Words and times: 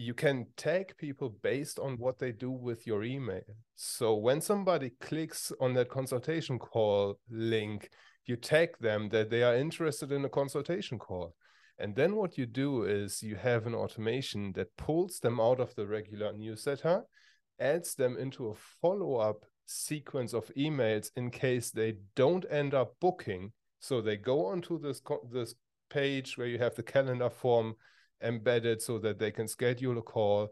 you 0.00 0.14
can 0.14 0.46
tag 0.56 0.96
people 0.96 1.34
based 1.42 1.80
on 1.80 1.98
what 1.98 2.20
they 2.20 2.30
do 2.30 2.52
with 2.52 2.86
your 2.86 3.02
email. 3.02 3.42
So 3.74 4.14
when 4.14 4.40
somebody 4.40 4.92
clicks 5.00 5.50
on 5.60 5.74
that 5.74 5.88
consultation 5.88 6.56
call 6.56 7.18
link, 7.28 7.90
you 8.24 8.36
tag 8.36 8.78
them 8.78 9.08
that 9.08 9.28
they 9.28 9.42
are 9.42 9.56
interested 9.56 10.12
in 10.12 10.24
a 10.24 10.28
consultation 10.28 11.00
call. 11.00 11.34
And 11.80 11.96
then 11.96 12.14
what 12.14 12.38
you 12.38 12.46
do 12.46 12.84
is 12.84 13.24
you 13.24 13.34
have 13.34 13.66
an 13.66 13.74
automation 13.74 14.52
that 14.52 14.76
pulls 14.76 15.18
them 15.18 15.40
out 15.40 15.58
of 15.58 15.74
the 15.74 15.88
regular 15.88 16.32
newsletter, 16.32 17.02
adds 17.58 17.96
them 17.96 18.16
into 18.16 18.50
a 18.50 18.54
follow 18.80 19.16
up 19.16 19.44
sequence 19.66 20.32
of 20.32 20.48
emails 20.56 21.10
in 21.16 21.32
case 21.32 21.72
they 21.72 21.96
don't 22.14 22.46
end 22.48 22.72
up 22.72 22.94
booking. 23.00 23.50
So 23.80 24.00
they 24.00 24.16
go 24.16 24.46
onto 24.46 24.78
this 24.78 25.02
this 25.32 25.56
page 25.90 26.38
where 26.38 26.46
you 26.46 26.58
have 26.58 26.76
the 26.76 26.84
calendar 26.84 27.30
form 27.30 27.74
embedded 28.22 28.82
so 28.82 28.98
that 28.98 29.18
they 29.18 29.30
can 29.30 29.48
schedule 29.48 29.98
a 29.98 30.02
call. 30.02 30.48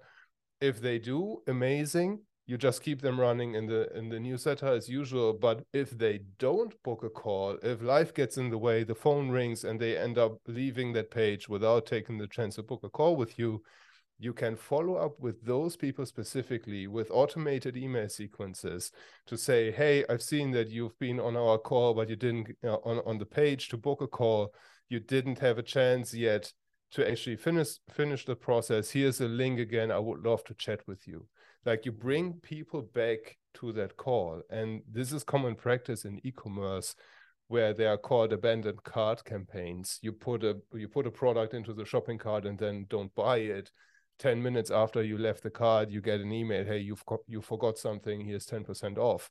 If 0.61 0.81
they 0.81 0.99
do, 0.99 1.43
amazing. 1.47 2.21
You 2.47 2.57
just 2.57 2.83
keep 2.83 3.03
them 3.03 3.19
running 3.19 3.55
in 3.55 3.67
the 3.67 3.93
in 3.97 4.09
the 4.09 4.21
newsletter 4.21 4.69
as 4.69 4.89
usual. 4.89 5.33
But 5.33 5.65
if 5.73 5.91
they 5.91 6.21
don't 6.39 6.81
book 6.85 7.03
a 7.03 7.11
call, 7.11 7.59
if 7.63 7.83
life 7.83 8.15
gets 8.15 8.39
in 8.39 8.51
the 8.51 8.59
way, 8.59 8.85
the 8.85 8.95
phone 8.95 9.31
rings 9.31 9.65
and 9.65 9.81
they 9.81 9.97
end 9.97 10.17
up 10.17 10.39
leaving 10.47 10.93
that 10.93 11.11
page 11.11 11.49
without 11.49 11.87
taking 11.87 12.19
the 12.19 12.29
chance 12.29 12.55
to 12.55 12.63
book 12.63 12.85
a 12.85 12.89
call 12.89 13.17
with 13.17 13.37
you, 13.37 13.63
you 14.19 14.33
can 14.33 14.57
follow 14.57 14.95
up 14.95 15.19
with 15.21 15.45
those 15.45 15.77
people 15.77 16.07
specifically 16.07 16.87
with 16.87 17.11
automated 17.11 17.77
email 17.77 18.09
sequences 18.09 18.91
to 19.27 19.37
say 19.37 19.71
hey 19.71 20.05
i've 20.09 20.23
seen 20.23 20.51
that 20.51 20.71
you've 20.71 20.99
been 20.99 21.21
on 21.21 21.37
our 21.37 21.59
call 21.59 21.95
but 21.95 22.09
you 22.09 22.17
didn't 22.17 22.49
uh, 22.65 22.77
on, 22.77 23.01
on 23.07 23.19
the 23.19 23.27
page 23.27 23.69
to 23.69 23.77
book 23.77 24.01
a 24.01 24.07
call 24.07 24.53
you 24.89 25.01
didn't 25.01 25.39
have 25.39 25.59
a 25.59 25.63
chance 25.63 26.15
yet 26.15 26.53
to 26.93 27.09
actually 27.09 27.37
finish 27.37 27.79
finish 27.91 28.25
the 28.25 28.37
process 28.37 28.91
here's 28.91 29.21
a 29.21 29.27
link 29.27 29.59
again 29.59 29.91
i 29.91 29.99
would 29.99 30.25
love 30.25 30.43
to 30.45 30.55
chat 30.55 30.81
with 30.87 31.07
you. 31.07 31.27
Like 31.67 31.85
you 31.85 31.91
bring 31.91 32.35
people 32.35 32.83
back 32.83 33.37
to 33.55 33.73
that 33.73 33.97
call 33.97 34.43
and 34.51 34.83
this 34.91 35.13
is 35.13 35.25
common 35.25 35.57
practice 35.57 36.05
in 36.05 36.25
e-commerce 36.25 36.95
where 37.49 37.75
they 37.75 37.87
are 37.87 37.99
called 37.99 38.33
abandoned 38.33 38.83
cart 38.85 39.25
campaigns. 39.25 39.99
You 40.01 40.13
put 40.13 40.45
a 40.45 40.57
you 40.73 40.89
put 40.89 41.09
a 41.09 41.11
product 41.11 41.55
into 41.55 41.75
the 41.75 41.85
shopping 41.85 42.19
cart 42.19 42.47
and 42.47 42.57
then 42.57 42.87
don't 42.89 43.15
buy 43.17 43.39
it. 43.39 43.73
10 44.21 44.43
minutes 44.43 44.71
after 44.71 45.03
you 45.03 45.19
left 45.19 45.43
the 45.43 45.51
card 45.51 45.91
you 45.91 46.01
get 46.01 46.21
an 46.21 46.33
email 46.33 46.65
hey 46.65 46.79
you've 46.79 47.05
you 47.27 47.43
forgot 47.43 47.77
something 47.77 48.21
here's 48.21 48.47
10% 48.47 48.97
off. 48.97 49.29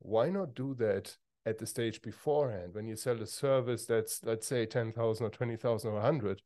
Why 0.00 0.30
not 0.30 0.54
do 0.54 0.74
that 0.80 1.16
at 1.46 1.58
the 1.58 1.66
stage 1.66 2.02
beforehand? 2.02 2.74
When 2.74 2.88
you 2.88 2.96
sell 2.96 3.22
a 3.22 3.26
service 3.26 3.86
that's 3.86 4.20
let's 4.24 4.48
say 4.48 4.66
10,000 4.66 5.24
or 5.24 5.30
20,000 5.30 5.90
or 5.90 5.94
100 5.94 6.42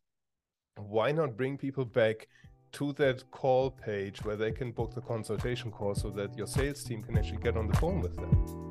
why 0.76 1.12
not 1.12 1.36
bring 1.36 1.58
people 1.58 1.84
back 1.84 2.28
to 2.72 2.92
that 2.94 3.30
call 3.30 3.70
page 3.70 4.24
where 4.24 4.36
they 4.36 4.50
can 4.50 4.72
book 4.72 4.94
the 4.94 5.00
consultation 5.02 5.70
call 5.70 5.94
so 5.94 6.08
that 6.08 6.36
your 6.36 6.46
sales 6.46 6.82
team 6.82 7.02
can 7.02 7.18
actually 7.18 7.42
get 7.42 7.56
on 7.56 7.68
the 7.68 7.76
phone 7.76 8.00
with 8.00 8.16
them 8.16 8.62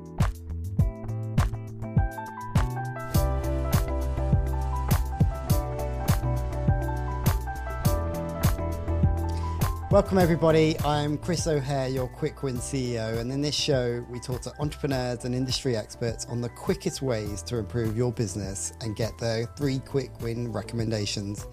Welcome, 9.91 10.19
everybody. 10.19 10.79
I'm 10.85 11.17
Chris 11.17 11.47
O'Hare, 11.47 11.89
your 11.89 12.07
Quick 12.07 12.43
Win 12.43 12.55
CEO. 12.59 13.19
And 13.19 13.29
in 13.29 13.41
this 13.41 13.53
show, 13.53 14.05
we 14.09 14.21
talk 14.21 14.39
to 14.43 14.53
entrepreneurs 14.61 15.25
and 15.25 15.35
industry 15.35 15.75
experts 15.75 16.25
on 16.27 16.39
the 16.39 16.47
quickest 16.47 17.01
ways 17.01 17.43
to 17.43 17.57
improve 17.57 17.97
your 17.97 18.13
business 18.13 18.71
and 18.79 18.95
get 18.95 19.17
the 19.17 19.49
three 19.57 19.79
quick 19.79 20.21
win 20.21 20.49
recommendations. 20.49 21.45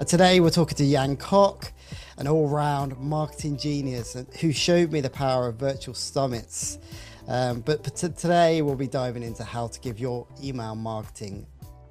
And 0.00 0.08
today, 0.08 0.40
we're 0.40 0.48
talking 0.48 0.78
to 0.78 0.90
Jan 0.90 1.14
Koch, 1.18 1.72
an 2.16 2.26
all 2.26 2.48
round 2.48 2.98
marketing 2.98 3.58
genius 3.58 4.16
who 4.40 4.50
showed 4.50 4.90
me 4.90 5.02
the 5.02 5.10
power 5.10 5.46
of 5.46 5.56
virtual 5.56 5.92
summits. 5.92 6.78
Um, 7.28 7.60
but, 7.60 7.82
but 7.82 7.96
today, 7.96 8.62
we'll 8.62 8.76
be 8.76 8.86
diving 8.86 9.22
into 9.22 9.44
how 9.44 9.66
to 9.66 9.78
give 9.80 10.00
your 10.00 10.26
email 10.42 10.74
marketing 10.74 11.46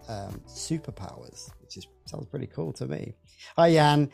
um, 0.07 0.41
superpowers, 0.47 1.51
which 1.61 1.77
is, 1.77 1.85
sounds 2.07 2.25
pretty 2.25 2.47
cool 2.47 2.73
to 2.73 2.87
me. 2.87 3.13
Hi, 3.55 3.73
Jan. 3.73 4.09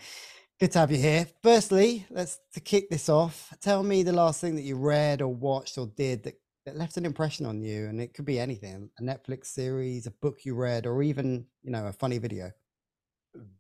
Good 0.60 0.74
to 0.74 0.80
have 0.80 0.92
you 0.92 0.98
here. 0.98 1.26
Firstly, 1.42 2.06
let's 2.10 2.42
to 2.54 2.60
kick 2.60 2.90
this 2.90 3.08
off. 3.08 3.54
Tell 3.62 3.82
me 3.82 4.04
the 4.04 4.12
last 4.12 4.42
thing 4.42 4.56
that 4.56 4.64
you 4.64 4.76
read 4.76 5.22
or 5.22 5.34
watched 5.34 5.78
or 5.78 5.88
did 5.88 6.24
that, 6.24 6.34
that 6.66 6.76
left 6.76 6.98
an 6.98 7.06
impression 7.06 7.46
on 7.46 7.62
you, 7.62 7.86
and 7.86 8.02
it 8.02 8.14
could 8.14 8.26
be 8.26 8.42
anything: 8.42 8.90
a 9.00 9.04
Netflix 9.04 9.46
series, 9.46 10.06
a 10.06 10.12
book 10.12 10.44
you 10.44 10.54
read, 10.54 10.86
or 10.86 11.02
even 11.02 11.46
you 11.64 11.72
know 11.72 11.88
a 11.88 11.94
funny 11.94 12.18
video. 12.18 12.52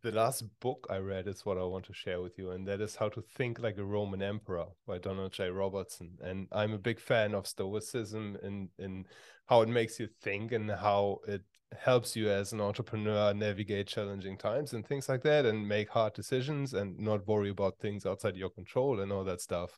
The 0.02 0.12
last 0.12 0.44
book 0.60 0.88
I 0.90 0.98
read 0.98 1.28
is 1.28 1.46
what 1.46 1.58
I 1.58 1.64
want 1.64 1.86
to 1.86 1.94
share 1.94 2.22
with 2.22 2.38
you, 2.38 2.52
and 2.52 2.68
that 2.68 2.82
is 2.82 2.96
How 2.96 3.10
to 3.10 3.22
Think 3.22 3.60
Like 3.60 3.78
a 3.78 3.84
Roman 3.84 4.22
Emperor 4.22 4.68
by 4.88 4.98
Donald 4.98 5.34
J. 5.34 5.50
Robertson. 5.50 6.18
And 6.22 6.48
I'm 6.52 6.74
a 6.74 6.78
big 6.78 7.00
fan 7.00 7.34
of 7.34 7.48
Stoicism 7.48 8.38
in 8.42 8.70
in 8.80 9.06
how 9.48 9.62
it 9.62 9.70
makes 9.70 10.00
you 10.00 10.08
think 10.22 10.52
and 10.52 10.70
how 10.72 11.20
it 11.28 11.44
helps 11.78 12.16
you 12.16 12.30
as 12.30 12.54
an 12.54 12.62
entrepreneur 12.62 13.34
navigate 13.34 13.88
challenging 13.88 14.38
times 14.38 14.74
and 14.74 14.86
things 14.86 15.10
like 15.10 15.24
that 15.24 15.46
and 15.46 15.68
make 15.68 15.90
hard 15.90 16.14
decisions 16.14 16.74
and 16.74 16.98
not 17.00 17.28
worry 17.28 17.50
about 17.50 17.78
things 17.80 18.06
outside 18.06 18.36
your 18.36 18.50
control 18.50 19.02
and 19.02 19.12
all 19.12 19.24
that 19.24 19.42
stuff. 19.42 19.78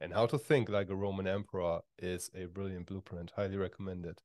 And 0.00 0.12
how 0.12 0.26
to 0.26 0.38
think 0.38 0.68
like 0.68 0.90
a 0.90 0.96
roman 0.96 1.26
emperor 1.26 1.80
is 1.98 2.30
a 2.34 2.46
brilliant 2.46 2.86
blueprint. 2.86 3.32
Highly 3.36 3.56
recommended 3.56 4.20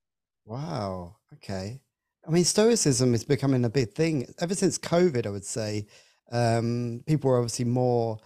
wow. 0.46 1.16
Okay 1.34 1.80
i 2.28 2.32
mean 2.32 2.44
stoicism 2.44 3.14
is 3.14 3.24
becoming 3.24 3.66
a 3.66 3.70
big 3.70 3.92
thing 3.94 4.32
ever 4.40 4.56
since 4.56 4.78
covid 4.78 5.26
i 5.26 5.30
would 5.30 5.46
say 5.46 5.86
um, 6.34 7.04
people 7.08 7.30
are 7.30 7.40
obviously 7.40 7.66
more 7.66 8.18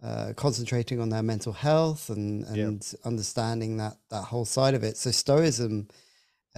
uh, 0.00 0.32
concentrating 0.36 1.00
on 1.00 1.08
their 1.08 1.24
mental 1.24 1.52
health 1.52 2.08
and 2.08 2.44
and 2.44 2.94
understanding 3.04 3.76
that 3.78 3.96
that 4.10 4.22
whole 4.22 4.44
side 4.44 4.74
of 4.74 4.84
it 4.84 4.96
so 4.96 5.10
stoicism 5.10 5.88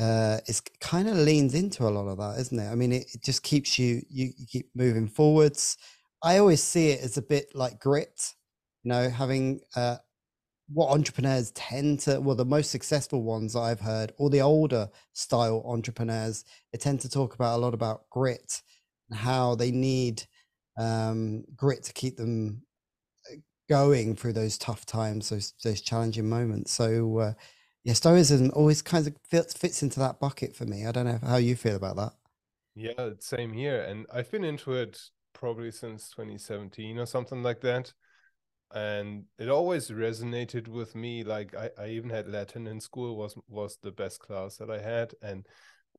uh, 0.00 0.38
it's 0.46 0.62
kind 0.80 1.08
of 1.08 1.16
leans 1.16 1.54
into 1.54 1.86
a 1.86 1.90
lot 1.90 2.08
of 2.08 2.16
that, 2.16 2.40
isn't 2.40 2.58
it? 2.58 2.70
I 2.70 2.74
mean, 2.74 2.92
it, 2.92 3.06
it 3.12 3.22
just 3.22 3.42
keeps 3.42 3.78
you, 3.78 4.02
you, 4.08 4.30
you 4.38 4.46
keep 4.46 4.70
moving 4.74 5.06
forwards. 5.06 5.76
I 6.22 6.38
always 6.38 6.62
see 6.62 6.88
it 6.88 7.02
as 7.02 7.18
a 7.18 7.22
bit 7.22 7.54
like 7.54 7.80
grit, 7.80 8.34
you 8.82 8.90
know, 8.90 9.10
having 9.10 9.60
uh, 9.76 9.96
what 10.72 10.90
entrepreneurs 10.90 11.50
tend 11.52 12.00
to, 12.00 12.20
well, 12.20 12.36
the 12.36 12.44
most 12.44 12.70
successful 12.70 13.22
ones 13.22 13.56
I've 13.56 13.80
heard, 13.80 14.12
or 14.18 14.30
the 14.30 14.40
older 14.40 14.88
style 15.12 15.62
entrepreneurs, 15.66 16.44
they 16.72 16.78
tend 16.78 17.00
to 17.00 17.08
talk 17.08 17.34
about 17.34 17.56
a 17.56 17.60
lot 17.60 17.74
about 17.74 18.08
grit 18.10 18.62
and 19.08 19.18
how 19.18 19.54
they 19.54 19.70
need 19.70 20.22
um, 20.78 21.44
grit 21.56 21.82
to 21.84 21.92
keep 21.92 22.16
them 22.16 22.62
uh, 23.30 23.36
going 23.68 24.14
through 24.14 24.34
those 24.34 24.58
tough 24.58 24.86
times, 24.86 25.28
those 25.28 25.54
those 25.64 25.80
challenging 25.80 26.28
moments. 26.28 26.72
So 26.72 27.18
uh, 27.18 27.32
yeah, 27.84 27.94
stoicism 27.94 28.50
always 28.54 28.82
kind 28.82 29.06
of 29.06 29.14
fits, 29.28 29.54
fits 29.54 29.82
into 29.82 29.98
that 30.00 30.20
bucket 30.20 30.54
for 30.54 30.66
me. 30.66 30.86
I 30.86 30.92
don't 30.92 31.06
know 31.06 31.18
how 31.22 31.36
you 31.36 31.56
feel 31.56 31.76
about 31.76 31.96
that. 31.96 32.12
Yeah, 32.74 33.10
same 33.18 33.52
here. 33.52 33.82
And 33.82 34.06
I've 34.12 34.30
been 34.30 34.44
into 34.44 34.74
it 34.74 35.00
probably 35.32 35.70
since 35.70 36.10
2017 36.10 36.98
or 36.98 37.06
something 37.06 37.42
like 37.42 37.60
that. 37.62 37.92
And 38.72 39.24
it 39.38 39.48
always 39.48 39.90
resonated 39.90 40.68
with 40.68 40.94
me. 40.94 41.24
Like 41.24 41.54
I, 41.54 41.70
I 41.78 41.88
even 41.88 42.10
had 42.10 42.28
Latin 42.28 42.66
in 42.66 42.80
school 42.80 43.16
was 43.16 43.36
was 43.48 43.78
the 43.82 43.92
best 43.92 44.20
class 44.20 44.56
that 44.56 44.70
I 44.70 44.80
had. 44.80 45.14
And 45.22 45.46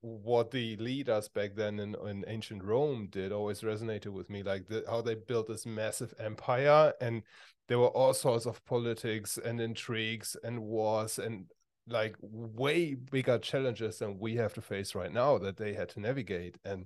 what 0.01 0.51
the 0.51 0.75
leaders 0.77 1.27
back 1.27 1.55
then 1.55 1.79
in, 1.79 1.95
in 2.07 2.25
ancient 2.27 2.63
Rome 2.63 3.07
did 3.11 3.31
always 3.31 3.61
resonated 3.61 4.07
with 4.07 4.29
me, 4.29 4.41
like 4.41 4.67
the, 4.67 4.83
how 4.89 5.01
they 5.01 5.15
built 5.15 5.47
this 5.47 5.65
massive 5.65 6.13
empire 6.19 6.93
and 6.99 7.23
there 7.67 7.79
were 7.79 7.87
all 7.87 8.13
sorts 8.13 8.45
of 8.45 8.63
politics 8.65 9.37
and 9.37 9.61
intrigues 9.61 10.35
and 10.43 10.59
wars 10.59 11.19
and 11.19 11.45
like 11.87 12.15
way 12.21 12.95
bigger 12.95 13.37
challenges 13.37 13.99
than 13.99 14.19
we 14.19 14.35
have 14.35 14.53
to 14.53 14.61
face 14.61 14.95
right 14.95 15.11
now 15.11 15.37
that 15.37 15.57
they 15.57 15.73
had 15.73 15.89
to 15.89 15.99
navigate 15.99 16.57
and 16.65 16.85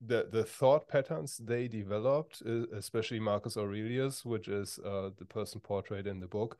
the 0.00 0.28
the 0.30 0.44
thought 0.44 0.86
patterns 0.86 1.40
they 1.44 1.66
developed 1.66 2.40
especially 2.76 3.18
marcus 3.18 3.56
aurelius 3.56 4.24
which 4.24 4.46
is 4.46 4.78
uh, 4.86 5.10
the 5.18 5.24
person 5.24 5.60
portrayed 5.60 6.06
in 6.06 6.20
the 6.20 6.26
book 6.26 6.56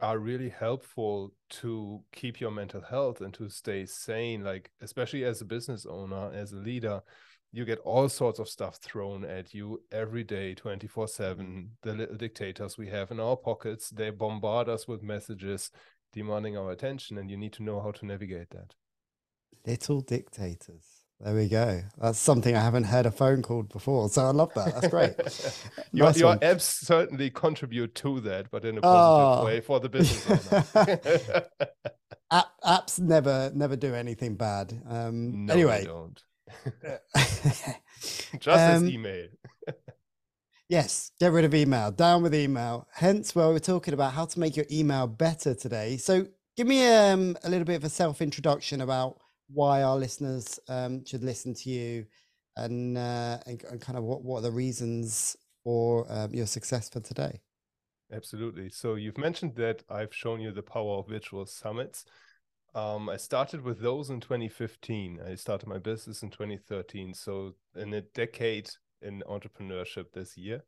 are 0.00 0.18
really 0.18 0.48
helpful 0.48 1.32
to 1.48 2.00
keep 2.12 2.40
your 2.40 2.50
mental 2.50 2.80
health 2.80 3.20
and 3.20 3.34
to 3.34 3.48
stay 3.48 3.84
sane. 3.84 4.44
Like 4.44 4.70
especially 4.80 5.24
as 5.24 5.40
a 5.40 5.44
business 5.44 5.86
owner 5.86 6.30
as 6.32 6.52
a 6.52 6.56
leader 6.56 7.00
you 7.50 7.64
get 7.64 7.78
all 7.80 8.08
sorts 8.08 8.38
of 8.38 8.48
stuff 8.48 8.76
thrown 8.76 9.24
at 9.24 9.54
you 9.54 9.82
every 9.90 10.22
day 10.22 10.54
24 10.54 11.08
7 11.08 11.70
the 11.82 11.94
little 11.94 12.16
dictators 12.16 12.76
we 12.76 12.88
have 12.88 13.10
in 13.10 13.18
our 13.18 13.36
pockets 13.36 13.88
they 13.88 14.10
bombard 14.10 14.68
us 14.68 14.86
with 14.86 15.02
messages 15.02 15.70
demanding 16.12 16.56
our 16.56 16.70
attention 16.70 17.18
and 17.18 17.30
you 17.30 17.36
need 17.36 17.52
to 17.54 17.62
know 17.62 17.80
how 17.80 17.90
to 17.90 18.06
navigate 18.06 18.50
that. 18.50 18.74
Little 19.66 20.00
dictators 20.00 20.97
there 21.20 21.34
we 21.34 21.48
go. 21.48 21.82
That's 22.00 22.18
something 22.18 22.54
i 22.54 22.60
haven't 22.60 22.84
heard 22.84 23.06
a 23.06 23.10
phone 23.10 23.42
called 23.42 23.68
before 23.70 24.08
so 24.08 24.24
i 24.24 24.30
love 24.30 24.52
that. 24.54 24.74
That's 24.74 24.88
great. 24.88 25.14
Your, 25.92 26.06
nice 26.06 26.18
your 26.18 26.36
apps 26.36 26.62
certainly 26.62 27.30
contribute 27.30 27.94
to 27.96 28.20
that 28.20 28.50
but 28.50 28.64
in 28.64 28.78
a 28.78 28.80
positive 28.80 29.42
oh. 29.42 29.44
way 29.44 29.60
for 29.60 29.80
the 29.80 29.88
business 29.88 30.48
App, 32.30 32.46
apps 32.62 33.00
never 33.00 33.50
never 33.54 33.74
do 33.74 33.94
anything 33.94 34.34
bad. 34.36 34.80
Um 34.88 35.46
no, 35.46 35.54
anyway. 35.54 35.84
don't. 35.84 36.22
Just 38.38 38.48
um, 38.48 38.58
as 38.58 38.84
email. 38.84 39.28
Yes, 40.68 41.12
get 41.18 41.32
rid 41.32 41.46
of 41.46 41.54
email, 41.54 41.90
down 41.90 42.22
with 42.22 42.34
email. 42.34 42.86
Hence, 42.92 43.34
where 43.34 43.48
we're 43.48 43.58
talking 43.58 43.94
about 43.94 44.12
how 44.12 44.26
to 44.26 44.38
make 44.38 44.54
your 44.54 44.66
email 44.70 45.06
better 45.06 45.54
today. 45.54 45.96
So, 45.96 46.26
give 46.58 46.66
me 46.66 46.86
um, 46.86 47.38
a 47.42 47.48
little 47.48 47.64
bit 47.64 47.76
of 47.76 47.84
a 47.84 47.88
self 47.88 48.20
introduction 48.20 48.82
about 48.82 49.18
why 49.48 49.82
our 49.82 49.96
listeners 49.96 50.58
um, 50.68 51.04
should 51.04 51.22
listen 51.22 51.54
to 51.54 51.70
you 51.70 52.06
and, 52.56 52.98
uh, 52.98 53.38
and, 53.46 53.62
and 53.64 53.80
kind 53.80 53.98
of 53.98 54.04
what, 54.04 54.22
what 54.22 54.38
are 54.38 54.42
the 54.42 54.50
reasons 54.50 55.36
for 55.64 56.06
um, 56.10 56.34
your 56.34 56.46
success 56.46 56.88
for 56.88 57.00
today. 57.00 57.40
Absolutely. 58.12 58.70
So, 58.70 58.94
you've 58.94 59.18
mentioned 59.18 59.54
that 59.56 59.82
I've 59.90 60.14
shown 60.14 60.40
you 60.40 60.50
the 60.50 60.62
power 60.62 60.98
of 60.98 61.08
virtual 61.08 61.44
summits. 61.44 62.06
Um, 62.74 63.08
I 63.08 63.16
started 63.16 63.62
with 63.62 63.80
those 63.80 64.08
in 64.08 64.20
2015. 64.20 65.20
I 65.26 65.34
started 65.34 65.68
my 65.68 65.78
business 65.78 66.22
in 66.22 66.30
2013. 66.30 67.12
So, 67.12 67.54
in 67.76 67.92
a 67.92 68.00
decade 68.00 68.70
in 69.02 69.22
entrepreneurship 69.28 70.12
this 70.12 70.36
year. 70.36 70.62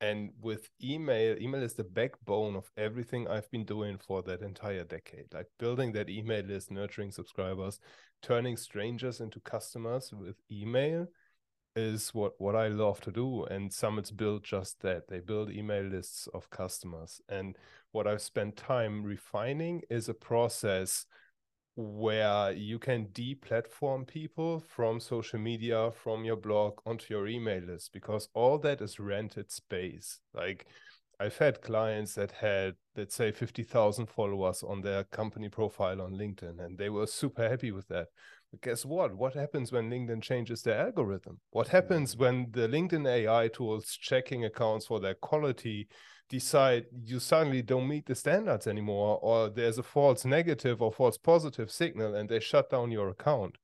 And 0.00 0.30
with 0.40 0.70
email, 0.82 1.36
email 1.40 1.62
is 1.62 1.74
the 1.74 1.84
backbone 1.84 2.54
of 2.54 2.70
everything 2.76 3.26
I've 3.26 3.50
been 3.50 3.64
doing 3.64 3.98
for 3.98 4.22
that 4.22 4.42
entire 4.42 4.84
decade. 4.84 5.26
Like 5.32 5.46
building 5.58 5.92
that 5.92 6.08
email 6.08 6.44
list, 6.44 6.70
nurturing 6.70 7.10
subscribers, 7.10 7.80
turning 8.22 8.56
strangers 8.56 9.20
into 9.20 9.40
customers 9.40 10.12
with 10.12 10.36
email 10.50 11.08
is 11.74 12.14
what 12.14 12.32
what 12.38 12.56
I 12.56 12.68
love 12.68 13.00
to 13.02 13.12
do. 13.12 13.44
And 13.44 13.72
Summits 13.72 14.10
build 14.10 14.44
just 14.44 14.80
that. 14.82 15.08
They 15.08 15.20
build 15.20 15.50
email 15.50 15.84
lists 15.84 16.28
of 16.32 16.48
customers. 16.50 17.20
And 17.28 17.56
what 17.92 18.06
I've 18.06 18.22
spent 18.22 18.56
time 18.56 19.02
refining 19.02 19.82
is 19.90 20.08
a 20.08 20.14
process 20.14 21.06
where 21.80 22.50
you 22.50 22.76
can 22.76 23.06
deplatform 23.12 24.04
people 24.04 24.58
from 24.58 24.98
social 24.98 25.38
media, 25.38 25.92
from 25.92 26.24
your 26.24 26.34
blog 26.34 26.80
onto 26.84 27.14
your 27.14 27.28
email 27.28 27.62
list, 27.62 27.92
because 27.92 28.28
all 28.34 28.58
that 28.58 28.80
is 28.80 28.98
rented 28.98 29.52
space. 29.52 30.18
Like 30.34 30.66
I've 31.20 31.38
had 31.38 31.62
clients 31.62 32.14
that 32.14 32.32
had, 32.32 32.74
let's 32.96 33.14
say, 33.14 33.30
50,000 33.30 34.06
followers 34.06 34.64
on 34.64 34.80
their 34.80 35.04
company 35.04 35.48
profile 35.48 36.02
on 36.02 36.14
LinkedIn, 36.14 36.58
and 36.58 36.76
they 36.76 36.90
were 36.90 37.06
super 37.06 37.48
happy 37.48 37.70
with 37.70 37.86
that. 37.88 38.08
But 38.50 38.60
guess 38.62 38.84
what? 38.84 39.14
What 39.14 39.34
happens 39.34 39.70
when 39.70 39.88
LinkedIn 39.88 40.22
changes 40.22 40.62
their 40.62 40.80
algorithm? 40.80 41.38
What 41.50 41.68
happens 41.68 42.16
mm. 42.16 42.18
when 42.18 42.46
the 42.50 42.66
LinkedIn 42.66 43.06
AI 43.06 43.48
tools 43.48 43.96
checking 44.00 44.44
accounts 44.44 44.86
for 44.86 44.98
their 44.98 45.14
quality 45.14 45.86
decide 46.28 46.86
you 47.04 47.18
suddenly 47.18 47.62
don't 47.62 47.88
meet 47.88 48.06
the 48.06 48.14
standards 48.14 48.66
anymore 48.66 49.18
or 49.22 49.48
there's 49.48 49.78
a 49.78 49.82
false 49.82 50.24
negative 50.24 50.82
or 50.82 50.92
false 50.92 51.16
positive 51.16 51.70
signal 51.70 52.14
and 52.14 52.28
they 52.28 52.40
shut 52.40 52.70
down 52.70 52.90
your 52.90 53.08
account. 53.08 53.56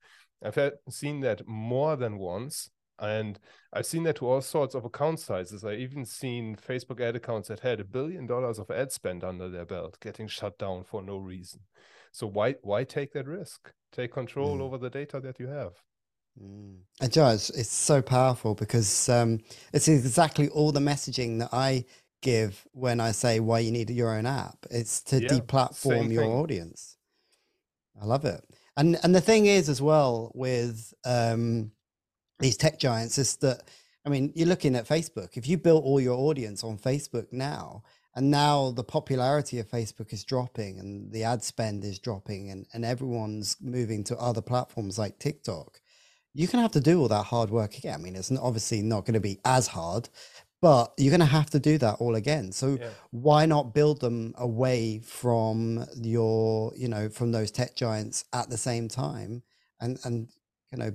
I've 0.42 0.54
had, 0.54 0.74
seen 0.88 1.20
that 1.20 1.46
more 1.46 1.96
than 1.96 2.18
once 2.18 2.70
and 3.00 3.40
i've 3.72 3.86
seen 3.86 4.04
that 4.04 4.14
to 4.14 4.24
all 4.24 4.40
sorts 4.40 4.74
of 4.74 4.84
account 4.84 5.18
sizes. 5.18 5.64
I 5.64 5.74
even 5.74 6.04
seen 6.04 6.56
facebook 6.56 7.00
ad 7.00 7.16
accounts 7.16 7.48
that 7.48 7.60
had 7.60 7.80
a 7.80 7.84
billion 7.84 8.26
dollars 8.26 8.58
of 8.58 8.70
ad 8.70 8.92
spend 8.92 9.24
under 9.24 9.48
their 9.48 9.64
belt 9.64 9.98
getting 10.00 10.28
shut 10.28 10.58
down 10.58 10.84
for 10.84 11.02
no 11.02 11.18
reason. 11.18 11.60
So 12.12 12.26
why 12.28 12.54
why 12.62 12.84
take 12.84 13.12
that 13.14 13.26
risk? 13.26 13.72
Take 13.92 14.12
control 14.12 14.58
mm. 14.58 14.60
over 14.60 14.78
the 14.78 14.90
data 14.90 15.20
that 15.20 15.40
you 15.40 15.48
have. 15.48 15.82
Mm. 16.40 16.78
And 17.00 17.12
Josh, 17.12 17.50
it's 17.50 17.72
so 17.72 18.02
powerful 18.02 18.54
because 18.54 19.08
um, 19.08 19.40
it's 19.72 19.88
exactly 19.88 20.48
all 20.48 20.72
the 20.72 20.80
messaging 20.80 21.38
that 21.40 21.50
I 21.52 21.84
give 22.24 22.66
when 22.72 22.98
I 22.98 23.12
say 23.12 23.38
why 23.38 23.60
you 23.60 23.70
need 23.70 23.90
your 23.90 24.16
own 24.16 24.26
app. 24.26 24.66
It's 24.70 25.00
to 25.04 25.22
yeah, 25.22 25.28
deplatform 25.28 26.12
your 26.12 26.24
audience. 26.24 26.96
I 28.00 28.06
love 28.06 28.24
it. 28.24 28.42
And 28.76 28.98
and 29.04 29.14
the 29.14 29.20
thing 29.20 29.46
is 29.46 29.68
as 29.68 29.80
well 29.80 30.32
with 30.34 30.92
um, 31.04 31.70
these 32.40 32.56
tech 32.56 32.80
giants 32.80 33.18
is 33.18 33.36
that 33.36 33.62
I 34.04 34.08
mean 34.08 34.32
you're 34.34 34.48
looking 34.48 34.74
at 34.74 34.88
Facebook. 34.88 35.36
If 35.36 35.46
you 35.46 35.56
built 35.58 35.84
all 35.84 36.00
your 36.00 36.18
audience 36.18 36.64
on 36.64 36.78
Facebook 36.78 37.32
now, 37.32 37.84
and 38.16 38.30
now 38.30 38.70
the 38.70 38.84
popularity 38.84 39.58
of 39.58 39.68
Facebook 39.68 40.12
is 40.12 40.24
dropping 40.24 40.78
and 40.78 41.12
the 41.12 41.24
ad 41.24 41.42
spend 41.42 41.84
is 41.84 41.98
dropping 41.98 42.50
and, 42.50 42.66
and 42.72 42.84
everyone's 42.84 43.56
moving 43.60 44.04
to 44.04 44.16
other 44.18 44.42
platforms 44.42 44.98
like 44.98 45.18
TikTok, 45.18 45.80
you're 46.32 46.46
going 46.46 46.58
to 46.58 46.62
have 46.62 46.72
to 46.72 46.80
do 46.80 47.00
all 47.00 47.08
that 47.08 47.24
hard 47.24 47.50
work 47.50 47.76
again. 47.76 47.94
I 47.94 48.02
mean, 48.02 48.16
it's 48.16 48.30
obviously 48.32 48.82
not 48.82 49.04
going 49.04 49.14
to 49.14 49.20
be 49.20 49.38
as 49.44 49.68
hard, 49.68 50.08
but 50.64 50.94
you're 50.96 51.10
going 51.10 51.20
to 51.20 51.26
have 51.26 51.50
to 51.50 51.58
do 51.58 51.76
that 51.76 51.96
all 52.00 52.14
again 52.14 52.50
so 52.50 52.78
yeah. 52.80 52.88
why 53.10 53.44
not 53.44 53.74
build 53.74 54.00
them 54.00 54.32
away 54.38 54.98
from 55.00 55.84
your 56.00 56.72
you 56.74 56.88
know 56.88 57.06
from 57.10 57.32
those 57.32 57.50
tech 57.50 57.76
giants 57.76 58.24
at 58.32 58.48
the 58.48 58.56
same 58.56 58.88
time 58.88 59.42
and 59.82 59.98
and 60.04 60.30
you 60.72 60.78
know 60.78 60.90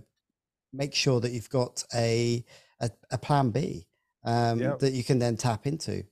make 0.73 0.95
sure 0.95 1.19
that 1.19 1.31
you've 1.31 1.51
got 1.51 1.83
a 1.93 2.43
a, 2.81 2.89
a 3.11 3.17
plan 3.19 3.51
b 3.51 3.85
um, 4.23 4.59
yeah. 4.59 4.75
that 4.79 4.93
you 4.93 5.03
can 5.03 5.19
then 5.19 5.37
tap 5.37 5.67
into 5.67 6.03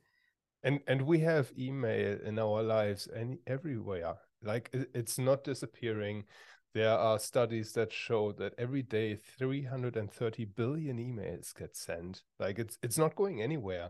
and 0.62 0.80
and 0.86 1.02
we 1.02 1.18
have 1.18 1.52
email 1.58 2.16
in 2.24 2.38
our 2.38 2.62
lives 2.62 3.08
and 3.08 3.40
everywhere 3.48 4.14
like 4.44 4.70
it's 4.94 5.18
not 5.18 5.44
disappearing 5.44 6.24
there 6.78 6.98
are 6.98 7.18
studies 7.18 7.72
that 7.74 7.92
show 7.92 8.32
that 8.34 8.54
every 8.60 8.84
day 8.84 9.18
330 9.40 10.46
billion 10.46 10.98
emails 10.98 11.56
get 11.56 11.76
sent. 11.76 12.22
Like 12.40 12.60
it's 12.60 12.78
it's 12.84 13.00
not 13.00 13.16
going 13.16 13.42
anywhere. 13.42 13.90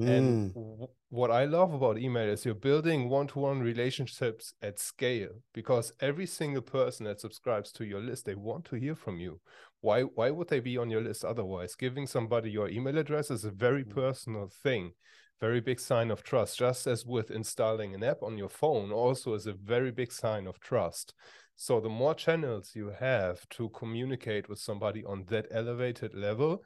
Mm. 0.00 0.08
And 0.08 0.54
w- 0.54 0.88
what 1.10 1.30
I 1.30 1.44
love 1.44 1.72
about 1.72 1.98
email 1.98 2.28
is 2.28 2.44
you're 2.44 2.56
building 2.56 3.08
one-to-one 3.08 3.60
relationships 3.60 4.52
at 4.60 4.80
scale 4.80 5.30
because 5.52 5.92
every 6.00 6.26
single 6.26 6.62
person 6.62 7.06
that 7.06 7.20
subscribes 7.20 7.70
to 7.72 7.84
your 7.84 8.00
list, 8.00 8.26
they 8.26 8.34
want 8.34 8.64
to 8.66 8.74
hear 8.74 8.96
from 8.96 9.20
you. 9.20 9.40
Why 9.80 10.02
why 10.02 10.30
would 10.30 10.48
they 10.48 10.60
be 10.60 10.76
on 10.76 10.90
your 10.90 11.02
list 11.02 11.24
otherwise? 11.24 11.76
Giving 11.76 12.08
somebody 12.08 12.50
your 12.50 12.68
email 12.68 12.98
address 12.98 13.30
is 13.30 13.44
a 13.44 13.52
very 13.52 13.84
mm. 13.84 13.94
personal 13.94 14.48
thing 14.48 14.92
very 15.40 15.60
big 15.60 15.80
sign 15.80 16.10
of 16.10 16.22
trust 16.22 16.58
just 16.58 16.86
as 16.86 17.04
with 17.04 17.30
installing 17.30 17.92
an 17.92 18.04
app 18.04 18.22
on 18.22 18.38
your 18.38 18.48
phone 18.48 18.92
also 18.92 19.34
is 19.34 19.46
a 19.46 19.52
very 19.52 19.90
big 19.90 20.12
sign 20.12 20.46
of 20.46 20.58
trust 20.60 21.12
so 21.56 21.80
the 21.80 21.88
more 21.88 22.14
channels 22.14 22.72
you 22.74 22.92
have 22.98 23.48
to 23.50 23.68
communicate 23.70 24.48
with 24.48 24.58
somebody 24.58 25.04
on 25.04 25.24
that 25.28 25.46
elevated 25.50 26.14
level, 26.14 26.62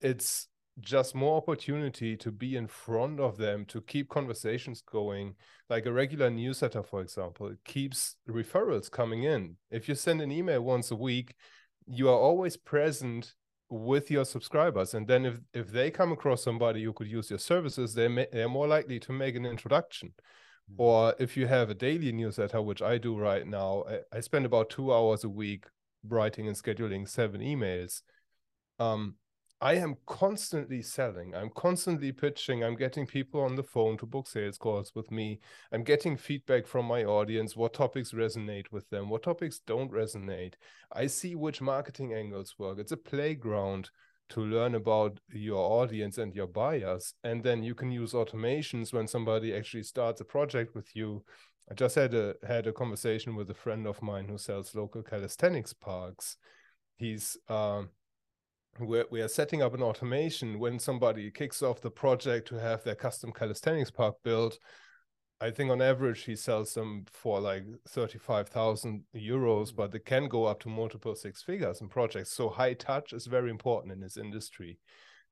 it's 0.00 0.48
just 0.80 1.14
more 1.14 1.36
opportunity 1.36 2.16
to 2.16 2.30
be 2.30 2.56
in 2.56 2.66
front 2.66 3.20
of 3.20 3.36
them 3.36 3.64
to 3.66 3.80
keep 3.82 4.08
conversations 4.08 4.82
going. 4.82 5.34
Like 5.68 5.86
a 5.86 5.92
regular 5.92 6.30
newsletter 6.30 6.82
for 6.82 7.00
example 7.00 7.48
it 7.48 7.58
keeps 7.64 8.16
referrals 8.28 8.90
coming 8.90 9.24
in. 9.24 9.56
If 9.70 9.88
you 9.88 9.94
send 9.94 10.22
an 10.22 10.32
email 10.32 10.62
once 10.62 10.90
a 10.90 10.96
week 10.96 11.34
you 11.86 12.08
are 12.08 12.18
always 12.18 12.56
present 12.56 13.34
with 13.68 14.10
your 14.10 14.24
subscribers. 14.24 14.94
And 14.94 15.06
then 15.06 15.26
if 15.26 15.40
if 15.52 15.70
they 15.70 15.90
come 15.90 16.12
across 16.12 16.42
somebody 16.42 16.84
who 16.84 16.92
could 16.92 17.08
use 17.08 17.28
your 17.28 17.38
services 17.38 17.94
they 17.94 18.08
may, 18.08 18.26
they're 18.32 18.48
more 18.48 18.68
likely 18.68 18.98
to 19.00 19.12
make 19.12 19.34
an 19.36 19.44
introduction 19.44 20.14
or 20.76 21.14
if 21.18 21.36
you 21.36 21.46
have 21.46 21.70
a 21.70 21.74
daily 21.74 22.12
newsletter, 22.12 22.62
which 22.62 22.82
I 22.82 22.98
do 22.98 23.16
right 23.16 23.46
now, 23.46 23.84
I, 23.88 24.16
I 24.16 24.20
spend 24.20 24.46
about 24.46 24.70
two 24.70 24.92
hours 24.92 25.24
a 25.24 25.28
week 25.28 25.66
writing 26.08 26.46
and 26.48 26.56
scheduling 26.56 27.08
seven 27.08 27.40
emails. 27.40 28.02
Um, 28.78 29.16
I 29.60 29.74
am 29.74 29.96
constantly 30.06 30.82
selling. 30.82 31.36
I'm 31.36 31.50
constantly 31.50 32.10
pitching. 32.10 32.64
I'm 32.64 32.74
getting 32.74 33.06
people 33.06 33.42
on 33.42 33.54
the 33.54 33.62
phone 33.62 33.96
to 33.98 34.06
book 34.06 34.26
sales 34.26 34.58
calls 34.58 34.92
with 34.92 35.12
me. 35.12 35.38
I'm 35.70 35.84
getting 35.84 36.16
feedback 36.16 36.66
from 36.66 36.86
my 36.86 37.04
audience 37.04 37.54
what 37.54 37.72
topics 37.72 38.10
resonate 38.10 38.72
with 38.72 38.90
them, 38.90 39.08
what 39.08 39.22
topics 39.22 39.60
don't 39.64 39.92
resonate. 39.92 40.54
I 40.92 41.06
see 41.06 41.36
which 41.36 41.60
marketing 41.60 42.12
angles 42.12 42.56
work. 42.58 42.80
It's 42.80 42.90
a 42.90 42.96
playground 42.96 43.90
to 44.32 44.40
learn 44.40 44.74
about 44.74 45.20
your 45.30 45.82
audience 45.82 46.18
and 46.18 46.34
your 46.34 46.46
buyers 46.46 47.14
and 47.24 47.42
then 47.42 47.62
you 47.62 47.74
can 47.74 47.90
use 47.90 48.12
automations 48.12 48.92
when 48.92 49.06
somebody 49.06 49.54
actually 49.54 49.82
starts 49.82 50.20
a 50.20 50.24
project 50.24 50.74
with 50.74 50.94
you. 50.96 51.22
I 51.70 51.74
just 51.74 51.94
had 51.94 52.14
a 52.14 52.34
had 52.46 52.66
a 52.66 52.72
conversation 52.72 53.36
with 53.36 53.50
a 53.50 53.54
friend 53.54 53.86
of 53.86 54.02
mine 54.02 54.26
who 54.28 54.38
sells 54.38 54.74
local 54.74 55.02
calisthenics 55.02 55.72
parks. 55.72 56.36
He's 56.96 57.36
uh, 57.48 57.82
we're, 58.80 59.04
we 59.10 59.20
are 59.20 59.28
setting 59.28 59.62
up 59.62 59.74
an 59.74 59.82
automation. 59.82 60.58
When 60.58 60.78
somebody 60.78 61.30
kicks 61.30 61.62
off 61.62 61.80
the 61.80 61.90
project 61.90 62.48
to 62.48 62.56
have 62.56 62.82
their 62.82 62.94
custom 62.94 63.32
calisthenics 63.32 63.90
park 63.90 64.16
built 64.24 64.58
I 65.42 65.50
think 65.50 65.72
on 65.72 65.82
average 65.82 66.22
he 66.22 66.36
sells 66.36 66.74
them 66.74 67.04
for 67.10 67.40
like 67.40 67.64
35,000 67.88 69.02
euros, 69.12 69.72
mm. 69.72 69.76
but 69.76 69.90
they 69.90 69.98
can 69.98 70.28
go 70.28 70.44
up 70.44 70.60
to 70.60 70.68
multiple 70.68 71.16
six 71.16 71.42
figures 71.42 71.80
in 71.80 71.88
projects. 71.88 72.30
So 72.30 72.48
high 72.48 72.74
touch 72.74 73.12
is 73.12 73.26
very 73.26 73.50
important 73.50 73.92
in 73.92 73.98
this 73.98 74.16
industry. 74.16 74.78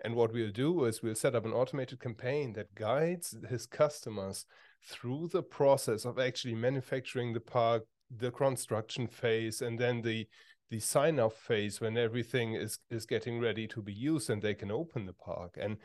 And 0.05 0.17
what 0.17 0.33
we'll 0.33 0.51
do 0.51 0.85
is 0.87 1.01
we'll 1.01 1.15
set 1.15 1.37
up 1.37 1.45
an 1.45 1.53
automated 1.53 2.01
campaign 2.01 2.55
that 2.55 2.75
guides 2.75 3.37
his 3.49 3.67
customers 3.67 4.47
through 4.85 5.29
the 5.33 5.45
process 5.45 6.05
of 6.05 6.19
actually 6.19 6.57
manufacturing 6.57 7.33
the 7.33 7.41
park, 7.41 7.85
the 8.11 8.33
construction 8.33 9.07
phase, 9.07 9.63
and 9.63 9.79
then 9.79 10.03
the 10.03 10.27
the 10.71 10.81
sign 10.81 11.19
up 11.19 11.33
phase 11.33 11.81
when 11.81 11.99
everything 11.99 12.55
is 12.55 12.79
is 12.91 13.05
getting 13.05 13.41
ready 13.41 13.67
to 13.67 13.83
be 13.83 13.93
used 13.93 14.31
and 14.31 14.41
they 14.41 14.55
can 14.55 14.71
open 14.71 15.05
the 15.05 15.13
park. 15.13 15.57
And 15.61 15.77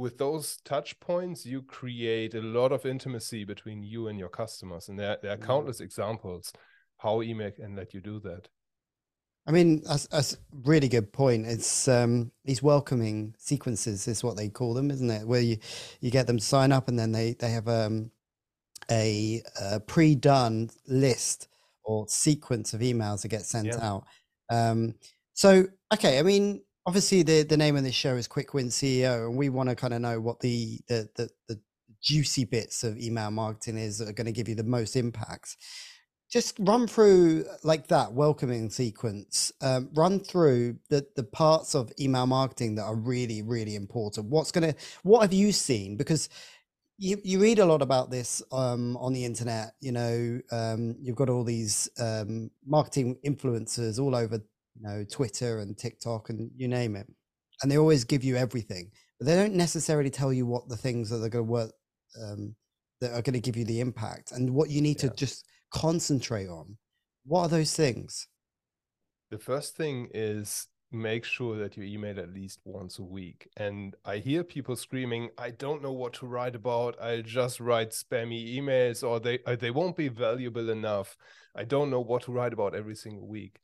with 0.00 0.16
those 0.16 0.56
touch 0.64 0.98
points, 0.98 1.44
you 1.44 1.60
create 1.60 2.34
a 2.34 2.40
lot 2.40 2.72
of 2.72 2.86
intimacy 2.86 3.44
between 3.44 3.82
you 3.82 4.08
and 4.08 4.18
your 4.18 4.30
customers. 4.30 4.88
And 4.88 4.98
there, 4.98 5.18
there 5.20 5.32
are 5.32 5.36
mm. 5.36 5.46
countless 5.46 5.80
examples 5.80 6.52
how 6.96 7.20
email 7.20 7.50
can 7.50 7.76
let 7.76 7.92
you 7.92 8.00
do 8.00 8.18
that. 8.20 8.48
I 9.46 9.52
mean, 9.52 9.82
that's, 9.86 10.06
that's 10.06 10.34
a 10.34 10.36
really 10.64 10.88
good 10.88 11.12
point. 11.12 11.46
It's 11.46 11.86
um, 11.86 12.32
these 12.46 12.62
welcoming 12.62 13.34
sequences 13.38 14.08
is 14.08 14.24
what 14.24 14.36
they 14.36 14.48
call 14.48 14.72
them, 14.72 14.90
isn't 14.90 15.10
it? 15.10 15.26
Where 15.26 15.42
you, 15.42 15.58
you 16.00 16.10
get 16.10 16.26
them 16.26 16.38
to 16.38 16.44
sign 16.44 16.72
up 16.72 16.88
and 16.88 16.98
then 16.98 17.12
they, 17.12 17.34
they 17.38 17.50
have 17.50 17.68
um, 17.68 18.10
a, 18.90 19.42
a 19.60 19.80
pre-done 19.80 20.70
list 20.86 21.48
or 21.84 22.06
sequence 22.08 22.72
of 22.72 22.80
emails 22.80 23.22
that 23.22 23.28
get 23.28 23.42
sent 23.42 23.66
Yeah. 23.66 23.78
out. 23.82 24.04
Um, 24.50 24.94
so, 25.34 25.66
okay, 25.92 26.18
I 26.18 26.22
mean, 26.22 26.62
obviously 26.90 27.22
the, 27.22 27.44
the 27.44 27.56
name 27.56 27.76
of 27.76 27.84
this 27.84 27.94
show 27.94 28.16
is 28.16 28.26
Quick 28.26 28.52
Win 28.52 28.66
CEO, 28.66 29.28
and 29.28 29.36
we 29.36 29.48
want 29.48 29.68
to 29.68 29.76
kind 29.76 29.94
of 29.94 30.00
know 30.00 30.20
what 30.20 30.40
the, 30.40 30.80
the, 30.88 31.08
the, 31.14 31.30
the 31.46 31.60
juicy 32.02 32.44
bits 32.44 32.82
of 32.82 32.98
email 32.98 33.30
marketing 33.30 33.78
is 33.78 33.98
that 33.98 34.08
are 34.08 34.12
going 34.12 34.26
to 34.26 34.32
give 34.32 34.48
you 34.48 34.56
the 34.56 34.64
most 34.64 34.96
impact. 34.96 35.56
Just 36.28 36.56
run 36.58 36.88
through 36.88 37.44
like 37.62 37.86
that 37.86 38.12
welcoming 38.12 38.70
sequence 38.70 39.52
um, 39.62 39.88
run 39.94 40.18
through 40.18 40.78
the 40.88 41.06
the 41.14 41.22
parts 41.22 41.76
of 41.76 41.92
email 42.00 42.26
marketing 42.26 42.74
that 42.74 42.84
are 42.84 42.96
really 42.96 43.42
really 43.42 43.76
important. 43.76 44.26
What's 44.26 44.50
to 44.52 44.74
what 45.04 45.22
have 45.22 45.32
you 45.32 45.52
seen? 45.52 45.96
Because 45.96 46.28
you, 46.98 47.18
you 47.24 47.40
read 47.40 47.60
a 47.60 47.66
lot 47.66 47.82
about 47.82 48.10
this 48.10 48.42
um, 48.52 48.96
on 48.98 49.12
the 49.12 49.24
internet 49.24 49.72
you 49.80 49.90
know 49.90 50.40
um, 50.52 50.96
you've 51.00 51.16
got 51.16 51.30
all 51.30 51.44
these 51.44 51.88
um, 51.98 52.50
marketing 52.64 53.16
influencers 53.24 53.98
all 53.98 54.14
over 54.14 54.40
you 54.80 54.88
know 54.88 55.04
twitter 55.10 55.58
and 55.60 55.76
tiktok 55.76 56.30
and 56.30 56.50
you 56.56 56.68
name 56.68 56.96
it 56.96 57.06
and 57.62 57.70
they 57.70 57.78
always 57.78 58.04
give 58.04 58.24
you 58.24 58.36
everything 58.36 58.90
but 59.18 59.26
they 59.26 59.36
don't 59.36 59.54
necessarily 59.54 60.10
tell 60.10 60.32
you 60.32 60.46
what 60.46 60.68
the 60.68 60.76
things 60.76 61.10
that 61.10 61.16
are 61.22 61.28
going 61.28 61.44
to 61.44 61.50
work 61.52 61.72
um, 62.22 62.54
that 63.00 63.10
are 63.12 63.22
going 63.22 63.34
to 63.34 63.40
give 63.40 63.56
you 63.56 63.64
the 63.64 63.80
impact 63.80 64.32
and 64.32 64.48
what 64.50 64.70
you 64.70 64.80
need 64.80 65.02
Yeah. 65.02 65.10
to 65.10 65.16
just 65.16 65.46
concentrate 65.72 66.48
on 66.48 66.76
what 67.24 67.42
are 67.42 67.48
those 67.48 67.74
things 67.74 68.26
The 69.30 69.38
first 69.38 69.76
thing 69.76 70.08
is 70.12 70.66
make 70.92 71.24
sure 71.24 71.56
that 71.56 71.76
you 71.76 71.84
email 71.84 72.18
at 72.18 72.34
least 72.34 72.60
once 72.64 72.98
a 72.98 73.02
week. 73.04 73.48
And 73.56 73.94
I 74.04 74.16
hear 74.18 74.42
people 74.42 74.74
screaming, 74.74 75.30
I 75.38 75.50
don't 75.50 75.82
know 75.82 75.92
what 75.92 76.14
to 76.14 76.26
write 76.26 76.56
about. 76.56 76.96
I'll 77.00 77.22
just 77.22 77.60
write 77.60 77.90
spammy 77.90 78.56
emails 78.58 79.06
or 79.08 79.20
they 79.20 79.38
uh, 79.46 79.54
they 79.54 79.70
won't 79.70 79.96
be 79.96 80.08
valuable 80.08 80.68
enough. 80.68 81.16
I 81.54 81.64
don't 81.64 81.90
know 81.90 82.00
what 82.00 82.22
to 82.22 82.32
write 82.32 82.52
about 82.52 82.74
every 82.74 82.96
single 82.96 83.28
week. 83.28 83.60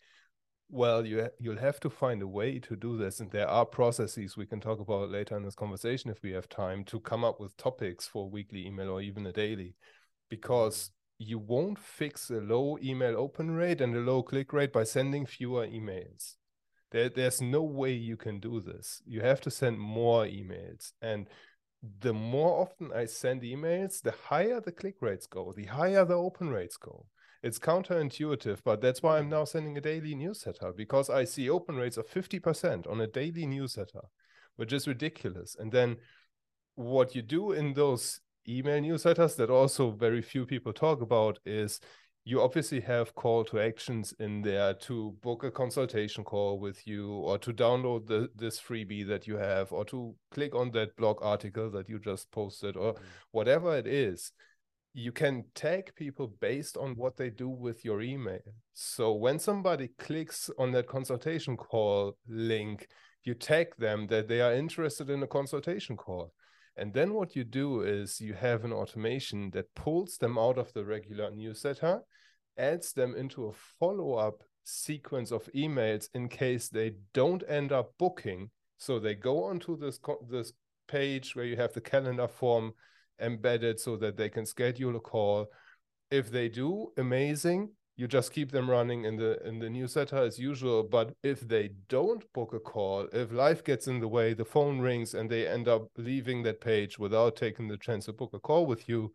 Well, 0.68 1.06
you 1.06 1.28
you'll 1.38 1.58
have 1.58 1.78
to 1.80 1.90
find 1.90 2.20
a 2.22 2.26
way 2.26 2.58
to 2.58 2.74
do 2.74 2.96
this, 2.96 3.20
and 3.20 3.30
there 3.30 3.48
are 3.48 3.64
processes 3.64 4.36
we 4.36 4.46
can 4.46 4.60
talk 4.60 4.80
about 4.80 5.10
later 5.10 5.36
in 5.36 5.44
this 5.44 5.54
conversation 5.54 6.10
if 6.10 6.22
we 6.22 6.32
have 6.32 6.48
time 6.48 6.84
to 6.86 6.98
come 6.98 7.24
up 7.24 7.38
with 7.38 7.56
topics 7.56 8.08
for 8.08 8.28
weekly 8.28 8.66
email 8.66 8.90
or 8.90 9.00
even 9.00 9.26
a 9.26 9.32
daily, 9.32 9.76
because 10.28 10.90
mm-hmm. 11.20 11.30
you 11.30 11.38
won't 11.38 11.78
fix 11.78 12.30
a 12.30 12.40
low 12.40 12.78
email 12.82 13.16
open 13.16 13.52
rate 13.52 13.80
and 13.80 13.94
a 13.94 14.00
low 14.00 14.22
click 14.24 14.52
rate 14.52 14.72
by 14.72 14.82
sending 14.82 15.24
fewer 15.24 15.66
emails. 15.68 16.34
There, 16.90 17.08
there's 17.10 17.40
no 17.40 17.62
way 17.62 17.92
you 17.92 18.16
can 18.16 18.40
do 18.40 18.60
this. 18.60 19.02
You 19.06 19.20
have 19.20 19.40
to 19.42 19.50
send 19.50 19.78
more 19.78 20.24
emails. 20.24 20.92
And 21.00 21.28
the 22.00 22.12
more 22.12 22.60
often 22.60 22.90
I 22.92 23.06
send 23.06 23.42
emails, 23.42 24.02
the 24.02 24.14
higher 24.28 24.60
the 24.60 24.72
click 24.72 24.96
rates 25.00 25.26
go, 25.26 25.52
the 25.56 25.66
higher 25.66 26.04
the 26.04 26.14
open 26.14 26.50
rates 26.50 26.76
go. 26.76 27.06
It's 27.46 27.60
counterintuitive, 27.60 28.58
but 28.64 28.80
that's 28.80 29.04
why 29.04 29.18
I'm 29.18 29.28
now 29.28 29.44
sending 29.44 29.78
a 29.78 29.80
daily 29.80 30.16
newsletter 30.16 30.72
because 30.76 31.08
I 31.08 31.22
see 31.22 31.48
open 31.48 31.76
rates 31.76 31.96
of 31.96 32.08
50% 32.08 32.90
on 32.90 33.00
a 33.00 33.06
daily 33.06 33.46
newsletter, 33.46 34.00
which 34.56 34.72
is 34.72 34.88
ridiculous. 34.88 35.54
And 35.56 35.70
then 35.70 35.98
what 36.74 37.14
you 37.14 37.22
do 37.22 37.52
in 37.52 37.72
those 37.72 38.20
email 38.48 38.82
newsletters 38.82 39.36
that 39.36 39.48
also 39.48 39.92
very 39.92 40.22
few 40.22 40.44
people 40.44 40.72
talk 40.72 41.02
about 41.02 41.38
is 41.46 41.78
you 42.24 42.42
obviously 42.42 42.80
have 42.80 43.14
call 43.14 43.44
to 43.44 43.60
actions 43.60 44.12
in 44.18 44.42
there 44.42 44.74
to 44.74 45.14
book 45.22 45.44
a 45.44 45.50
consultation 45.52 46.24
call 46.24 46.58
with 46.58 46.84
you 46.84 47.12
or 47.12 47.38
to 47.38 47.52
download 47.52 48.08
the, 48.08 48.28
this 48.34 48.60
freebie 48.60 49.06
that 49.06 49.28
you 49.28 49.36
have 49.36 49.70
or 49.72 49.84
to 49.84 50.16
click 50.32 50.52
on 50.56 50.72
that 50.72 50.96
blog 50.96 51.22
article 51.22 51.70
that 51.70 51.88
you 51.88 52.00
just 52.00 52.28
posted 52.32 52.76
or 52.76 52.94
mm. 52.94 52.98
whatever 53.30 53.76
it 53.76 53.86
is 53.86 54.32
you 54.98 55.12
can 55.12 55.44
tag 55.54 55.92
people 55.94 56.32
based 56.40 56.76
on 56.78 56.96
what 56.96 57.16
they 57.16 57.28
do 57.28 57.48
with 57.48 57.84
your 57.84 58.00
email 58.00 58.40
so 58.72 59.12
when 59.12 59.38
somebody 59.38 59.88
clicks 59.98 60.50
on 60.58 60.72
that 60.72 60.86
consultation 60.86 61.56
call 61.56 62.16
link 62.28 62.88
you 63.24 63.34
tag 63.34 63.68
them 63.78 64.06
that 64.06 64.26
they 64.26 64.40
are 64.40 64.54
interested 64.54 65.10
in 65.10 65.22
a 65.22 65.26
consultation 65.26 65.96
call 65.96 66.32
and 66.76 66.92
then 66.92 67.14
what 67.14 67.34
you 67.34 67.44
do 67.44 67.80
is 67.80 68.20
you 68.20 68.34
have 68.34 68.64
an 68.64 68.72
automation 68.72 69.50
that 69.50 69.74
pulls 69.74 70.18
them 70.18 70.36
out 70.36 70.58
of 70.58 70.72
the 70.74 70.84
regular 70.84 71.30
newsletter, 71.30 72.02
adds 72.58 72.92
them 72.92 73.14
into 73.16 73.46
a 73.46 73.52
follow 73.80 74.14
up 74.14 74.42
sequence 74.64 75.32
of 75.32 75.50
emails 75.54 76.08
in 76.12 76.28
case 76.28 76.68
they 76.68 76.96
don't 77.14 77.42
end 77.48 77.72
up 77.72 77.92
booking. 77.98 78.50
So 78.76 78.98
they 78.98 79.14
go 79.14 79.44
onto 79.44 79.78
this 79.78 79.98
this 80.28 80.52
page 80.86 81.34
where 81.34 81.46
you 81.46 81.56
have 81.56 81.72
the 81.72 81.80
calendar 81.80 82.28
form 82.28 82.74
embedded 83.20 83.80
so 83.80 83.96
that 83.96 84.16
they 84.16 84.28
can 84.28 84.46
schedule 84.46 84.96
a 84.96 85.00
call. 85.00 85.46
If 86.10 86.30
they 86.30 86.48
do, 86.48 86.92
amazing. 86.96 87.70
You 87.98 88.06
just 88.06 88.32
keep 88.32 88.52
them 88.52 88.68
running 88.68 89.04
in 89.04 89.16
the 89.16 89.42
in 89.46 89.58
the 89.58 89.70
newsletter 89.70 90.18
as 90.18 90.38
usual. 90.38 90.82
But 90.82 91.14
if 91.22 91.40
they 91.40 91.70
don't 91.88 92.30
book 92.34 92.52
a 92.52 92.60
call, 92.60 93.08
if 93.12 93.32
life 93.32 93.64
gets 93.64 93.88
in 93.88 94.00
the 94.00 94.08
way, 94.08 94.34
the 94.34 94.44
phone 94.44 94.80
rings 94.80 95.14
and 95.14 95.30
they 95.30 95.48
end 95.48 95.66
up 95.66 95.88
leaving 95.96 96.42
that 96.42 96.60
page 96.60 96.98
without 96.98 97.36
taking 97.36 97.68
the 97.68 97.78
chance 97.78 98.04
to 98.04 98.12
book 98.12 98.34
a 98.34 98.38
call 98.38 98.66
with 98.66 98.86
you, 98.86 99.12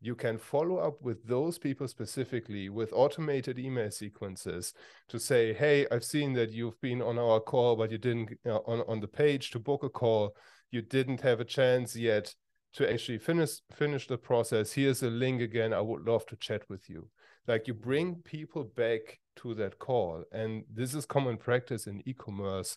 you 0.00 0.14
can 0.14 0.36
follow 0.38 0.76
up 0.76 1.00
with 1.00 1.26
those 1.26 1.58
people 1.58 1.88
specifically 1.88 2.68
with 2.68 2.92
automated 2.92 3.58
email 3.58 3.90
sequences 3.90 4.74
to 5.08 5.18
say, 5.18 5.54
"Hey, 5.54 5.86
I've 5.90 6.04
seen 6.04 6.34
that 6.34 6.52
you've 6.52 6.80
been 6.82 7.00
on 7.00 7.18
our 7.18 7.40
call, 7.40 7.76
but 7.76 7.90
you 7.90 7.98
didn't 7.98 8.38
uh, 8.46 8.58
on 8.66 8.82
on 8.86 9.00
the 9.00 9.08
page 9.08 9.50
to 9.52 9.58
book 9.58 9.82
a 9.84 9.88
call. 9.88 10.36
You 10.70 10.82
didn't 10.82 11.22
have 11.22 11.40
a 11.40 11.44
chance 11.44 11.96
yet 11.96 12.34
to 12.74 12.90
actually 12.90 13.18
finish 13.18 13.60
finish 13.72 14.06
the 14.06 14.18
process. 14.18 14.72
Here's 14.72 15.02
a 15.02 15.10
link 15.10 15.40
again. 15.40 15.72
I 15.72 15.80
would 15.80 16.06
love 16.06 16.26
to 16.26 16.36
chat 16.36 16.68
with 16.68 16.88
you." 16.88 17.08
like 17.48 17.66
you 17.66 17.74
bring 17.74 18.16
people 18.16 18.62
back 18.62 19.18
to 19.36 19.54
that 19.54 19.78
call 19.78 20.22
and 20.30 20.62
this 20.72 20.94
is 20.94 21.06
common 21.06 21.36
practice 21.36 21.86
in 21.86 22.06
e-commerce 22.06 22.76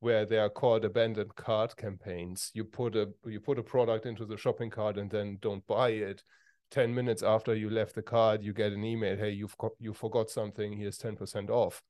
where 0.00 0.26
they 0.26 0.38
are 0.38 0.50
called 0.50 0.84
abandoned 0.84 1.34
cart 1.36 1.74
campaigns 1.76 2.50
you 2.52 2.64
put 2.64 2.96
a 2.96 3.08
you 3.24 3.40
put 3.40 3.58
a 3.58 3.62
product 3.62 4.04
into 4.04 4.26
the 4.26 4.36
shopping 4.36 4.68
cart 4.68 4.98
and 4.98 5.10
then 5.10 5.38
don't 5.40 5.66
buy 5.66 5.90
it 5.90 6.22
10 6.70 6.94
minutes 6.94 7.22
after 7.22 7.54
you 7.54 7.70
left 7.70 7.94
the 7.94 8.02
cart 8.02 8.42
you 8.42 8.52
get 8.52 8.72
an 8.72 8.84
email 8.84 9.16
hey 9.16 9.30
you've 9.30 9.56
got, 9.56 9.72
you 9.78 9.94
forgot 9.94 10.28
something 10.28 10.72
here's 10.72 10.98
10% 10.98 11.48
off 11.48 11.82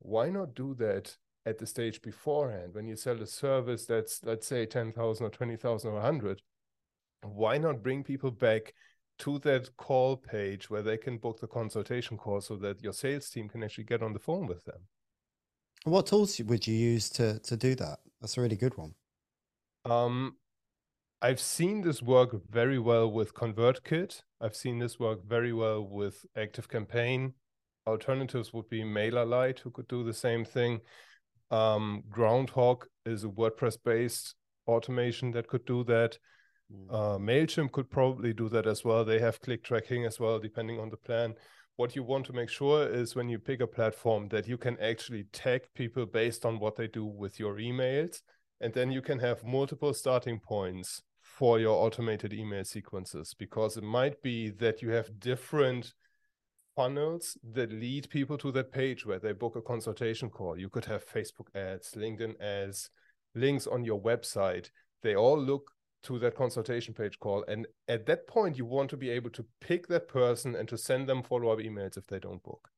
why 0.00 0.28
not 0.28 0.54
do 0.54 0.74
that 0.74 1.16
at 1.46 1.58
the 1.58 1.66
stage 1.66 2.02
beforehand 2.02 2.74
when 2.74 2.86
you 2.86 2.96
sell 2.96 3.20
a 3.22 3.26
service 3.26 3.86
that's 3.86 4.20
let's 4.24 4.46
say 4.46 4.66
10,000 4.66 5.26
or 5.26 5.30
20,000 5.30 5.90
or 5.90 5.94
100 5.94 6.42
why 7.22 7.58
not 7.58 7.82
bring 7.82 8.04
people 8.04 8.30
back 8.30 8.74
to 9.20 9.38
that 9.40 9.76
call 9.76 10.16
page 10.16 10.70
where 10.70 10.82
they 10.82 10.96
can 10.96 11.18
book 11.18 11.40
the 11.40 11.46
consultation 11.46 12.16
call 12.16 12.40
so 12.40 12.56
that 12.56 12.82
your 12.82 12.92
sales 12.92 13.28
team 13.30 13.48
can 13.48 13.62
actually 13.64 13.84
get 13.84 14.02
on 14.02 14.12
the 14.12 14.18
phone 14.18 14.46
with 14.46 14.64
them. 14.64 14.80
What 15.84 16.06
tools 16.06 16.40
would 16.40 16.66
you 16.66 16.74
use 16.74 17.10
to 17.10 17.38
to 17.40 17.56
do 17.56 17.74
that? 17.76 17.98
That's 18.20 18.36
a 18.36 18.40
really 18.40 18.56
good 18.56 18.76
one. 18.76 18.94
Um, 19.84 20.36
I've 21.20 21.40
seen 21.40 21.80
this 21.80 22.02
work 22.02 22.30
very 22.48 22.78
well 22.78 23.10
with 23.10 23.34
ConvertKit. 23.34 24.22
I've 24.40 24.54
seen 24.54 24.78
this 24.78 24.98
work 25.00 25.26
very 25.26 25.52
well 25.52 25.82
with 25.82 26.24
ActiveCampaign. 26.36 27.32
Alternatives 27.86 28.52
would 28.52 28.68
be 28.68 28.82
MailerLite, 28.82 29.60
who 29.60 29.70
could 29.70 29.88
do 29.88 30.04
the 30.04 30.12
same 30.12 30.44
thing. 30.44 30.80
Um, 31.50 32.04
Groundhogg 32.10 32.82
is 33.06 33.24
a 33.24 33.28
WordPress-based 33.28 34.34
automation 34.66 35.32
that 35.32 35.48
could 35.48 35.64
do 35.64 35.82
that. 35.84 36.18
Uh, 36.90 37.16
MailChimp 37.18 37.72
could 37.72 37.90
probably 37.90 38.32
do 38.32 38.48
that 38.50 38.66
as 38.66 38.84
well. 38.84 39.04
They 39.04 39.18
have 39.18 39.40
click 39.40 39.64
tracking 39.64 40.04
as 40.04 40.20
well, 40.20 40.38
depending 40.38 40.78
on 40.78 40.90
the 40.90 40.96
plan. 40.96 41.34
What 41.76 41.96
you 41.96 42.02
want 42.02 42.26
to 42.26 42.32
make 42.32 42.48
sure 42.48 42.88
is 42.88 43.14
when 43.14 43.28
you 43.28 43.38
pick 43.38 43.60
a 43.60 43.66
platform 43.66 44.28
that 44.28 44.48
you 44.48 44.58
can 44.58 44.78
actually 44.80 45.24
tag 45.32 45.62
people 45.74 46.06
based 46.06 46.44
on 46.44 46.58
what 46.58 46.76
they 46.76 46.88
do 46.88 47.04
with 47.04 47.38
your 47.38 47.56
emails. 47.56 48.20
And 48.60 48.74
then 48.74 48.90
you 48.90 49.00
can 49.00 49.18
have 49.20 49.44
multiple 49.44 49.94
starting 49.94 50.40
points 50.40 51.02
for 51.20 51.60
your 51.60 51.76
automated 51.84 52.32
email 52.32 52.64
sequences 52.64 53.34
because 53.38 53.76
it 53.76 53.84
might 53.84 54.20
be 54.22 54.50
that 54.50 54.82
you 54.82 54.90
have 54.90 55.20
different 55.20 55.94
funnels 56.74 57.38
that 57.52 57.72
lead 57.72 58.10
people 58.10 58.36
to 58.38 58.50
that 58.52 58.72
page 58.72 59.06
where 59.06 59.18
they 59.18 59.32
book 59.32 59.56
a 59.56 59.62
consultation 59.62 60.28
call. 60.30 60.58
You 60.58 60.68
could 60.68 60.84
have 60.86 61.06
Facebook 61.06 61.54
ads, 61.54 61.92
LinkedIn 61.92 62.40
ads, 62.40 62.90
links 63.34 63.66
on 63.66 63.84
your 63.84 64.00
website. 64.00 64.70
They 65.02 65.14
all 65.14 65.38
look 65.38 65.70
to 66.04 66.18
that 66.18 66.36
consultation 66.36 66.94
page 66.94 67.18
call. 67.18 67.44
And 67.48 67.66
at 67.88 68.06
that 68.06 68.26
point, 68.26 68.56
you 68.56 68.64
want 68.64 68.90
to 68.90 68.96
be 68.96 69.10
able 69.10 69.30
to 69.30 69.44
pick 69.60 69.88
that 69.88 70.08
person 70.08 70.54
and 70.54 70.68
to 70.68 70.78
send 70.78 71.08
them 71.08 71.22
follow 71.22 71.50
up 71.50 71.58
emails 71.58 71.96
if 71.96 72.06
they 72.06 72.18
don't 72.18 72.42
book. 72.42 72.70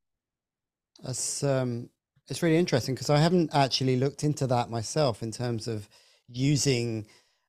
That's 1.02 1.42
um, 1.42 1.90
it's 2.28 2.42
really 2.42 2.56
interesting 2.56 2.94
because 2.94 3.10
I 3.10 3.18
haven't 3.18 3.50
actually 3.54 3.96
looked 3.96 4.24
into 4.24 4.46
that 4.46 4.70
myself 4.70 5.22
in 5.22 5.32
terms 5.32 5.66
of 5.66 5.88
using 6.28 7.06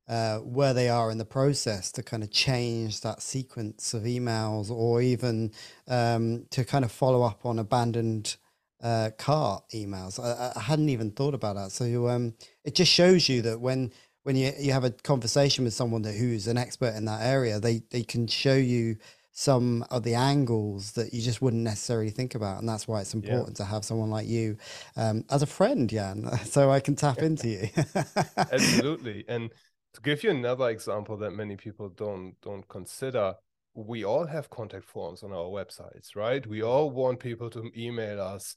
uh, 0.08 0.40
where 0.40 0.74
they 0.74 0.90
are 0.90 1.12
in 1.12 1.18
the 1.18 1.26
process 1.26 1.92
to 1.94 2.04
kind 2.04 2.24
of 2.24 2.32
change 2.32 3.02
that 3.02 3.22
sequence 3.22 3.94
of 3.94 4.04
emails 4.04 4.70
or 4.70 5.02
even 5.02 5.52
um, 5.88 6.46
to 6.50 6.66
kind 6.66 6.84
of 6.84 6.92
follow 6.92 7.24
up 7.24 7.46
on 7.46 7.60
abandoned 7.60 8.36
uh, 8.84 9.12
cart 9.18 9.64
emails. 9.74 10.20
I, 10.20 10.52
I, 10.56 10.60
hadn't 10.60 10.90
even 10.90 11.12
thought 11.12 11.36
about 11.36 11.56
that. 11.56 11.72
So 11.72 12.10
um, 12.10 12.34
it 12.64 12.74
just 12.74 12.92
shows 12.92 13.30
you 13.30 13.42
that 13.44 13.62
when 13.62 13.94
when 14.24 14.36
you, 14.36 14.52
you 14.60 14.72
have 14.72 14.84
a 14.84 14.92
conversation 14.92 15.64
with 15.64 15.74
someone 15.74 16.04
that 16.04 16.16
who's 16.16 16.48
an 16.48 16.58
expert 16.58 16.96
in 16.96 17.06
that 17.06 17.22
area, 17.22 17.60
they 17.60 17.82
they 17.90 18.04
can 18.04 18.28
show 18.28 18.56
you 18.56 18.98
some 19.34 19.84
of 19.90 20.04
the 20.04 20.14
angles 20.14 20.92
that 20.94 21.14
you 21.14 21.22
just 21.22 21.42
wouldn't 21.42 21.64
necessarily 21.64 22.10
think 22.10 22.36
about, 22.36 22.60
and 22.60 22.68
that's 22.68 22.88
why 22.88 23.02
it's 23.02 23.14
important 23.14 23.58
yeah. 23.58 23.66
to 23.66 23.72
have 23.72 23.86
someone 23.86 24.10
like 24.10 24.28
you 24.28 24.58
um, 24.98 25.24
as 25.30 25.42
a 25.42 25.48
friend, 25.48 25.90
Jan, 25.90 26.30
so 26.46 26.70
I 26.70 26.80
can 26.80 26.96
tap 26.96 27.20
into 27.20 27.48
you. 27.48 27.70
Absolutely, 28.38 29.26
and 29.28 29.50
to 29.94 30.02
give 30.02 30.24
you 30.24 30.30
another 30.30 30.70
example 30.70 31.18
that 31.18 31.32
many 31.32 31.56
people 31.56 31.90
don't 31.90 32.36
don't 32.42 32.68
consider, 32.68 33.36
we 33.74 34.04
all 34.04 34.26
have 34.26 34.50
contact 34.50 34.86
forms 34.86 35.24
on 35.24 35.32
our 35.32 35.46
websites, 35.46 36.16
right? 36.16 36.46
We 36.46 36.62
all 36.62 36.90
want 36.92 37.20
people 37.20 37.50
to 37.52 37.72
email 37.76 38.22
us. 38.22 38.56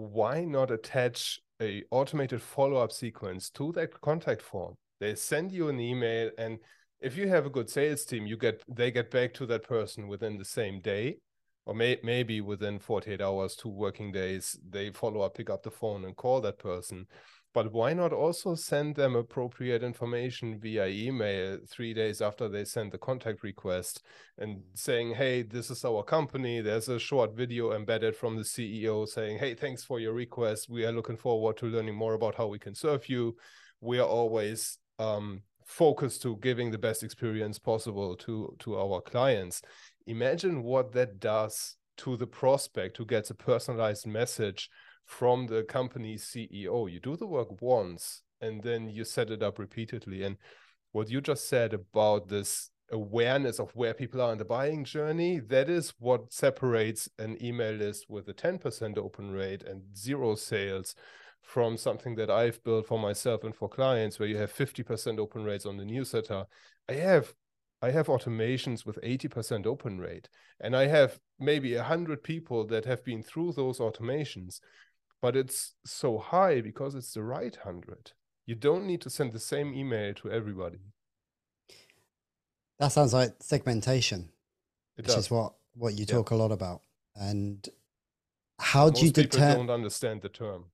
Why 0.00 0.44
not 0.44 0.70
attach 0.70 1.40
a 1.60 1.84
automated 1.90 2.40
follow-up 2.40 2.90
sequence 2.90 3.50
to 3.50 3.70
that 3.72 4.00
contact 4.00 4.40
form? 4.40 4.76
They 4.98 5.14
send 5.14 5.52
you 5.52 5.68
an 5.68 5.78
email 5.78 6.30
and 6.38 6.58
if 7.00 7.16
you 7.18 7.28
have 7.28 7.44
a 7.44 7.50
good 7.50 7.68
sales 7.68 8.04
team, 8.04 8.26
you 8.26 8.36
get 8.36 8.62
they 8.68 8.90
get 8.90 9.10
back 9.10 9.34
to 9.34 9.46
that 9.46 9.62
person 9.62 10.08
within 10.08 10.38
the 10.38 10.44
same 10.44 10.80
day, 10.80 11.18
or 11.66 11.74
may, 11.74 11.98
maybe 12.02 12.40
within 12.40 12.78
48 12.78 13.20
hours, 13.20 13.56
two 13.56 13.68
working 13.68 14.12
days, 14.12 14.58
they 14.68 14.90
follow 14.90 15.20
up, 15.22 15.34
pick 15.34 15.50
up 15.50 15.62
the 15.62 15.70
phone, 15.70 16.04
and 16.04 16.16
call 16.16 16.40
that 16.40 16.58
person. 16.58 17.06
But 17.52 17.72
why 17.72 17.94
not 17.94 18.12
also 18.12 18.54
send 18.54 18.94
them 18.94 19.16
appropriate 19.16 19.82
information 19.82 20.58
via 20.60 20.86
email 20.86 21.58
three 21.68 21.92
days 21.92 22.20
after 22.20 22.48
they 22.48 22.64
send 22.64 22.92
the 22.92 22.98
contact 22.98 23.42
request 23.42 24.02
and 24.38 24.62
saying, 24.74 25.14
hey, 25.14 25.42
this 25.42 25.68
is 25.68 25.84
our 25.84 26.04
company. 26.04 26.60
There's 26.60 26.88
a 26.88 26.98
short 26.98 27.34
video 27.34 27.72
embedded 27.72 28.14
from 28.14 28.36
the 28.36 28.42
CEO 28.42 29.08
saying, 29.08 29.38
hey, 29.38 29.54
thanks 29.54 29.82
for 29.82 29.98
your 29.98 30.12
request. 30.12 30.68
We 30.70 30.84
are 30.84 30.92
looking 30.92 31.16
forward 31.16 31.56
to 31.56 31.66
learning 31.66 31.96
more 31.96 32.14
about 32.14 32.36
how 32.36 32.46
we 32.46 32.60
can 32.60 32.74
serve 32.74 33.08
you. 33.08 33.36
We 33.80 33.98
are 33.98 34.06
always 34.06 34.78
um, 35.00 35.42
focused 35.64 36.22
to 36.22 36.36
giving 36.36 36.70
the 36.70 36.78
best 36.78 37.02
experience 37.02 37.58
possible 37.58 38.14
to, 38.16 38.54
to 38.60 38.78
our 38.78 39.00
clients. 39.00 39.60
Imagine 40.06 40.62
what 40.62 40.92
that 40.92 41.18
does 41.18 41.76
to 41.98 42.16
the 42.16 42.26
prospect 42.26 42.96
who 42.96 43.04
gets 43.04 43.30
a 43.30 43.34
personalized 43.34 44.06
message 44.06 44.70
from 45.10 45.48
the 45.48 45.64
company's 45.64 46.24
CEO. 46.24 46.90
You 46.90 47.00
do 47.00 47.16
the 47.16 47.26
work 47.26 47.60
once 47.60 48.22
and 48.40 48.62
then 48.62 48.88
you 48.88 49.04
set 49.04 49.30
it 49.30 49.42
up 49.42 49.58
repeatedly. 49.58 50.22
And 50.22 50.36
what 50.92 51.10
you 51.10 51.20
just 51.20 51.48
said 51.48 51.74
about 51.74 52.28
this 52.28 52.70
awareness 52.92 53.58
of 53.58 53.74
where 53.74 53.92
people 53.92 54.20
are 54.20 54.30
in 54.32 54.38
the 54.38 54.44
buying 54.44 54.84
journey, 54.84 55.40
that 55.40 55.68
is 55.68 55.92
what 55.98 56.32
separates 56.32 57.08
an 57.18 57.36
email 57.44 57.74
list 57.74 58.06
with 58.08 58.28
a 58.28 58.32
10% 58.32 58.96
open 58.98 59.32
rate 59.32 59.64
and 59.64 59.82
zero 59.96 60.36
sales 60.36 60.94
from 61.42 61.76
something 61.76 62.14
that 62.14 62.30
I've 62.30 62.62
built 62.62 62.86
for 62.86 62.98
myself 62.98 63.42
and 63.42 63.54
for 63.54 63.68
clients 63.68 64.20
where 64.20 64.28
you 64.28 64.36
have 64.36 64.52
50% 64.52 65.18
open 65.18 65.42
rates 65.42 65.66
on 65.66 65.76
the 65.76 65.84
newsletter. 65.84 66.44
I 66.88 66.92
have 66.94 67.34
I 67.82 67.90
have 67.92 68.08
automations 68.08 68.84
with 68.84 69.00
80% 69.00 69.64
open 69.64 69.98
rate 69.98 70.28
and 70.60 70.76
I 70.76 70.86
have 70.86 71.18
maybe 71.38 71.74
100 71.74 72.22
people 72.22 72.66
that 72.66 72.84
have 72.84 73.02
been 73.04 73.22
through 73.22 73.54
those 73.54 73.78
automations 73.78 74.60
but 75.22 75.36
it's 75.36 75.74
so 75.84 76.18
high 76.18 76.60
because 76.60 76.94
it's 76.94 77.14
the 77.14 77.22
right 77.22 77.56
100 77.64 78.12
you 78.50 78.56
don't 78.56 78.84
need 78.84 79.00
to 79.00 79.08
send 79.08 79.30
the 79.30 79.38
same 79.38 79.72
email 79.72 80.12
to 80.14 80.28
everybody. 80.28 80.80
That 82.80 82.90
sounds 82.90 83.12
like 83.12 83.34
segmentation 83.38 84.30
it 84.96 85.02
which 85.02 85.06
does. 85.06 85.26
is 85.26 85.30
what 85.30 85.52
what 85.74 85.94
you 85.94 86.04
talk 86.04 86.32
a 86.32 86.34
lot 86.34 86.50
about. 86.50 86.82
And 87.14 87.64
how 88.58 88.86
Most 88.86 88.98
do 88.98 89.06
you 89.06 89.12
determine 89.12 89.66
don't 89.68 89.74
understand 89.74 90.22
the 90.22 90.30
term. 90.30 90.64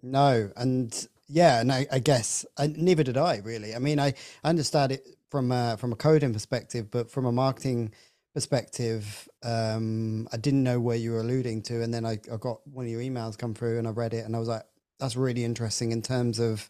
No 0.00 0.52
and 0.56 1.08
yeah 1.26 1.60
and 1.60 1.72
i, 1.72 1.86
I 1.90 1.98
guess 1.98 2.46
I, 2.56 2.68
neither 2.68 3.02
did 3.02 3.16
i 3.16 3.38
really. 3.38 3.74
I 3.74 3.80
mean 3.80 3.98
i, 3.98 4.14
I 4.44 4.48
understand 4.48 4.92
it 4.92 5.04
from 5.28 5.50
a, 5.50 5.76
from 5.76 5.92
a 5.92 5.96
coding 5.96 6.32
perspective 6.32 6.88
but 6.88 7.10
from 7.10 7.26
a 7.26 7.32
marketing 7.32 7.92
perspective, 8.34 9.28
um, 9.42 10.28
I 10.32 10.36
didn't 10.36 10.62
know 10.62 10.80
where 10.80 10.96
you 10.96 11.12
were 11.12 11.20
alluding 11.20 11.62
to, 11.62 11.82
and 11.82 11.92
then 11.92 12.04
I, 12.04 12.18
I 12.32 12.36
got 12.38 12.66
one 12.66 12.84
of 12.86 12.90
your 12.90 13.00
emails 13.00 13.38
come 13.38 13.54
through, 13.54 13.78
and 13.78 13.88
I 13.88 13.90
read 13.90 14.14
it, 14.14 14.24
and 14.24 14.36
I 14.36 14.38
was 14.38 14.48
like, 14.48 14.64
"That's 14.98 15.16
really 15.16 15.44
interesting 15.44 15.92
in 15.92 16.02
terms 16.02 16.38
of 16.38 16.68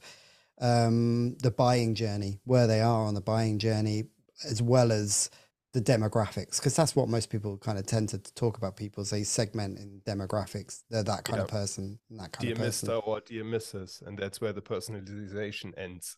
um, 0.60 1.36
the 1.38 1.50
buying 1.50 1.94
journey, 1.94 2.40
where 2.44 2.66
they 2.66 2.80
are 2.80 3.04
on 3.04 3.14
the 3.14 3.20
buying 3.20 3.58
journey, 3.58 4.04
as 4.44 4.62
well 4.62 4.92
as 4.92 5.30
the 5.74 5.80
demographics, 5.80 6.58
because 6.58 6.74
that's 6.74 6.96
what 6.96 7.08
most 7.08 7.28
people 7.28 7.58
kind 7.58 7.78
of 7.78 7.86
tend 7.86 8.08
to 8.08 8.18
talk 8.34 8.56
about. 8.56 8.76
People 8.76 9.04
say 9.04 9.22
segment 9.22 9.78
in 9.78 10.00
demographics; 10.06 10.82
they're 10.90 11.02
that 11.02 11.24
kind 11.24 11.40
of 11.40 11.48
person, 11.48 11.98
that 12.10 12.32
kind 12.32 12.46
dear 12.46 12.52
of 12.52 12.58
person. 12.58 12.88
Mister 12.88 12.92
or 12.94 13.20
dear 13.20 13.44
Mrs., 13.44 14.06
and 14.06 14.18
that's 14.18 14.40
where 14.40 14.52
the 14.52 14.62
personalization 14.62 15.72
ends. 15.76 16.16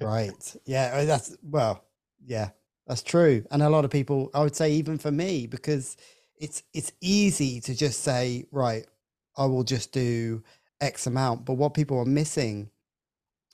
right? 0.00 0.56
Yeah, 0.66 1.04
that's 1.04 1.36
well, 1.42 1.84
yeah, 2.24 2.50
that's 2.86 3.02
true. 3.02 3.44
And 3.50 3.62
a 3.62 3.70
lot 3.70 3.84
of 3.84 3.90
people, 3.90 4.30
I 4.34 4.40
would 4.42 4.56
say, 4.56 4.72
even 4.72 4.98
for 4.98 5.10
me, 5.10 5.46
because 5.46 5.96
it's 6.36 6.62
it's 6.74 6.92
easy 7.00 7.60
to 7.60 7.74
just 7.74 8.02
say, 8.02 8.44
right, 8.50 8.86
I 9.36 9.46
will 9.46 9.64
just 9.64 9.92
do 9.92 10.42
X 10.80 11.06
amount. 11.06 11.44
But 11.44 11.54
what 11.54 11.74
people 11.74 11.98
are 11.98 12.04
missing 12.04 12.70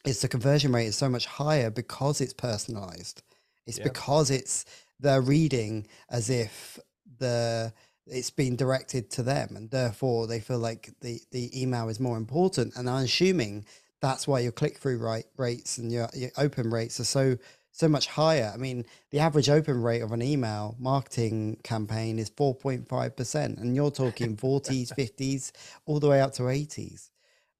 is 0.04 0.20
the 0.20 0.28
conversion 0.28 0.72
rate 0.72 0.86
is 0.86 0.96
so 0.96 1.08
much 1.08 1.26
higher 1.26 1.70
because 1.70 2.20
it's 2.20 2.32
personalized. 2.32 3.22
It's 3.66 3.78
yeah. 3.78 3.84
because 3.84 4.30
it's 4.30 4.64
they're 5.00 5.20
reading 5.20 5.86
as 6.08 6.30
if 6.30 6.78
the 7.18 7.72
it's 8.06 8.30
been 8.30 8.54
directed 8.56 9.10
to 9.10 9.22
them 9.22 9.56
and 9.56 9.70
therefore 9.70 10.26
they 10.26 10.40
feel 10.40 10.58
like 10.58 10.90
the 11.00 11.20
the 11.32 11.60
email 11.60 11.88
is 11.88 11.98
more 11.98 12.16
important 12.16 12.74
and 12.76 12.88
i'm 12.88 13.04
assuming 13.04 13.64
that's 14.00 14.28
why 14.28 14.38
your 14.38 14.52
click-through 14.52 14.98
rate 14.98 15.26
rates 15.36 15.78
and 15.78 15.90
your, 15.90 16.08
your 16.14 16.30
open 16.38 16.70
rates 16.70 17.00
are 17.00 17.04
so 17.04 17.36
so 17.76 17.88
much 17.88 18.06
higher. 18.06 18.50
I 18.52 18.56
mean, 18.56 18.86
the 19.10 19.18
average 19.18 19.50
open 19.50 19.82
rate 19.82 20.00
of 20.00 20.12
an 20.12 20.22
email 20.22 20.74
marketing 20.78 21.58
campaign 21.62 22.18
is 22.18 22.30
4.5%, 22.30 23.60
and 23.60 23.76
you're 23.76 23.90
talking 23.90 24.34
40s, 24.36 24.94
50s, 24.94 25.52
all 25.84 26.00
the 26.00 26.08
way 26.08 26.22
up 26.22 26.32
to 26.34 26.44
80s. 26.44 27.10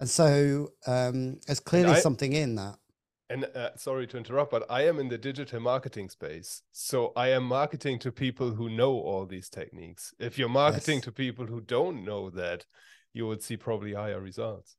And 0.01 0.09
so 0.09 0.73
um, 0.87 1.39
there's 1.47 1.61
clearly 1.61 1.93
I, 1.93 1.99
something 2.01 2.33
in 2.33 2.55
that. 2.55 2.77
And 3.29 3.45
uh, 3.55 3.77
sorry 3.77 4.07
to 4.07 4.17
interrupt, 4.17 4.51
but 4.53 4.65
I 4.71 4.87
am 4.87 4.99
in 5.01 5.09
the 5.09 5.19
digital 5.19 5.61
marketing 5.61 6.09
space. 6.09 6.63
So 6.73 7.13
I 7.15 7.29
am 7.29 7.45
marketing 7.45 7.99
to 8.01 8.13
people 8.13 8.53
who 8.53 8.71
know 8.71 8.93
all 8.93 9.27
these 9.27 9.51
techniques. 9.51 10.15
If 10.19 10.39
you're 10.39 10.49
marketing 10.49 10.97
yes. 10.97 11.05
to 11.05 11.13
people 11.13 11.45
who 11.45 11.61
don't 11.61 12.05
know 12.05 12.31
that, 12.31 12.65
you 13.13 13.27
would 13.27 13.43
see 13.43 13.59
probably 13.59 13.93
higher 13.93 14.21
results. 14.21 14.77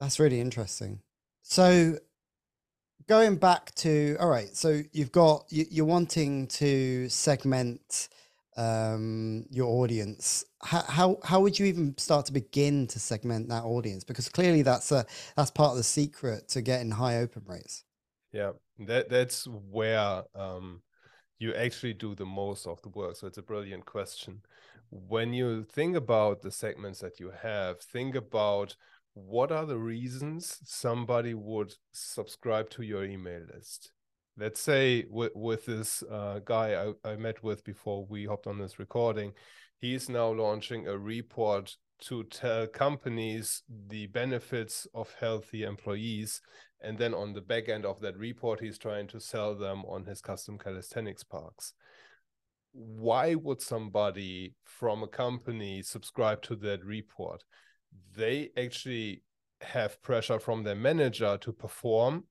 That's 0.00 0.18
really 0.18 0.40
interesting. 0.40 1.00
So 1.42 1.98
going 3.08 3.36
back 3.36 3.74
to 3.74 4.16
all 4.18 4.28
right 4.28 4.56
so 4.56 4.82
you've 4.92 5.12
got 5.12 5.44
you, 5.50 5.82
are 5.82 5.86
wanting 5.86 6.46
to 6.46 7.08
segment 7.08 8.08
um, 8.58 9.44
your 9.50 9.66
audience. 9.66 10.42
How, 10.62 10.82
how 10.88 11.18
how 11.22 11.40
would 11.40 11.58
you 11.58 11.66
even 11.66 11.94
start 11.98 12.24
to 12.26 12.32
begin 12.32 12.86
to 12.86 12.98
segment 12.98 13.50
that 13.50 13.64
audience? 13.64 14.02
Because 14.02 14.30
clearly 14.30 14.62
that's 14.62 14.90
a 14.92 15.04
that's 15.36 15.50
part 15.50 15.72
of 15.72 15.76
the 15.76 15.84
secret 15.84 16.48
to 16.48 16.62
getting 16.62 16.90
high 16.90 17.18
open 17.18 17.42
rates. 17.46 17.84
Yeah 18.32 18.52
that 18.78 19.08
that's 19.08 19.46
where 19.46 20.22
um, 20.34 20.82
you 21.38 21.54
actually 21.54 21.94
do 21.94 22.14
the 22.14 22.26
most 22.26 22.66
of 22.66 22.80
the 22.82 22.88
work. 22.88 23.16
So 23.16 23.26
it's 23.26 23.38
a 23.38 23.42
brilliant 23.42 23.86
question. 23.86 24.42
When 24.90 25.32
you 25.32 25.64
think 25.64 25.96
about 25.96 26.42
the 26.42 26.50
segments 26.50 27.00
that 27.00 27.18
you 27.18 27.32
have 27.42 27.80
think 27.80 28.14
about 28.14 28.76
what 29.16 29.50
are 29.50 29.64
the 29.64 29.78
reasons 29.78 30.58
somebody 30.66 31.32
would 31.32 31.72
subscribe 31.92 32.68
to 32.68 32.82
your 32.82 33.02
email 33.02 33.40
list? 33.54 33.90
Let's 34.36 34.60
say 34.60 35.06
with, 35.08 35.32
with 35.34 35.64
this 35.64 36.02
uh, 36.02 36.40
guy 36.44 36.92
I, 37.04 37.12
I 37.12 37.16
met 37.16 37.42
with 37.42 37.64
before 37.64 38.04
we 38.04 38.26
hopped 38.26 38.46
on 38.46 38.58
this 38.58 38.78
recording, 38.78 39.32
he's 39.80 40.10
now 40.10 40.28
launching 40.28 40.86
a 40.86 40.98
report 40.98 41.74
to 42.02 42.24
tell 42.24 42.66
companies 42.66 43.62
the 43.88 44.06
benefits 44.08 44.86
of 44.94 45.14
healthy 45.18 45.62
employees. 45.62 46.42
And 46.82 46.98
then 46.98 47.14
on 47.14 47.32
the 47.32 47.40
back 47.40 47.70
end 47.70 47.86
of 47.86 47.98
that 48.00 48.18
report, 48.18 48.60
he's 48.60 48.76
trying 48.76 49.06
to 49.08 49.18
sell 49.18 49.54
them 49.54 49.82
on 49.86 50.04
his 50.04 50.20
custom 50.20 50.58
calisthenics 50.58 51.24
parks. 51.24 51.72
Why 52.72 53.34
would 53.34 53.62
somebody 53.62 54.56
from 54.66 55.02
a 55.02 55.08
company 55.08 55.80
subscribe 55.80 56.42
to 56.42 56.56
that 56.56 56.84
report? 56.84 57.44
They 58.16 58.50
actually 58.56 59.22
have 59.60 60.00
pressure 60.02 60.38
from 60.38 60.62
their 60.62 60.74
manager 60.74 61.38
to 61.38 61.52
perform. 61.52 62.24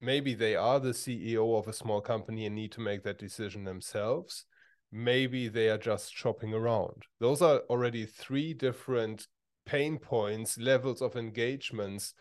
Maybe 0.00 0.34
they 0.34 0.56
are 0.56 0.80
the 0.80 0.90
CEO 0.90 1.58
of 1.58 1.68
a 1.68 1.72
small 1.72 2.00
company 2.00 2.46
and 2.46 2.54
need 2.54 2.72
to 2.72 2.80
make 2.80 3.02
that 3.04 3.18
decision 3.18 3.64
themselves. 3.64 4.46
Maybe 4.92 5.48
they 5.48 5.68
are 5.68 5.78
just 5.78 6.12
shopping 6.12 6.54
around. 6.54 7.04
Those 7.20 7.42
are 7.42 7.60
already 7.70 8.06
three 8.06 8.54
different 8.54 9.26
pain 9.66 9.98
points, 9.98 10.58
levels 10.58 11.00
of 11.00 11.16
engagements, 11.16 12.14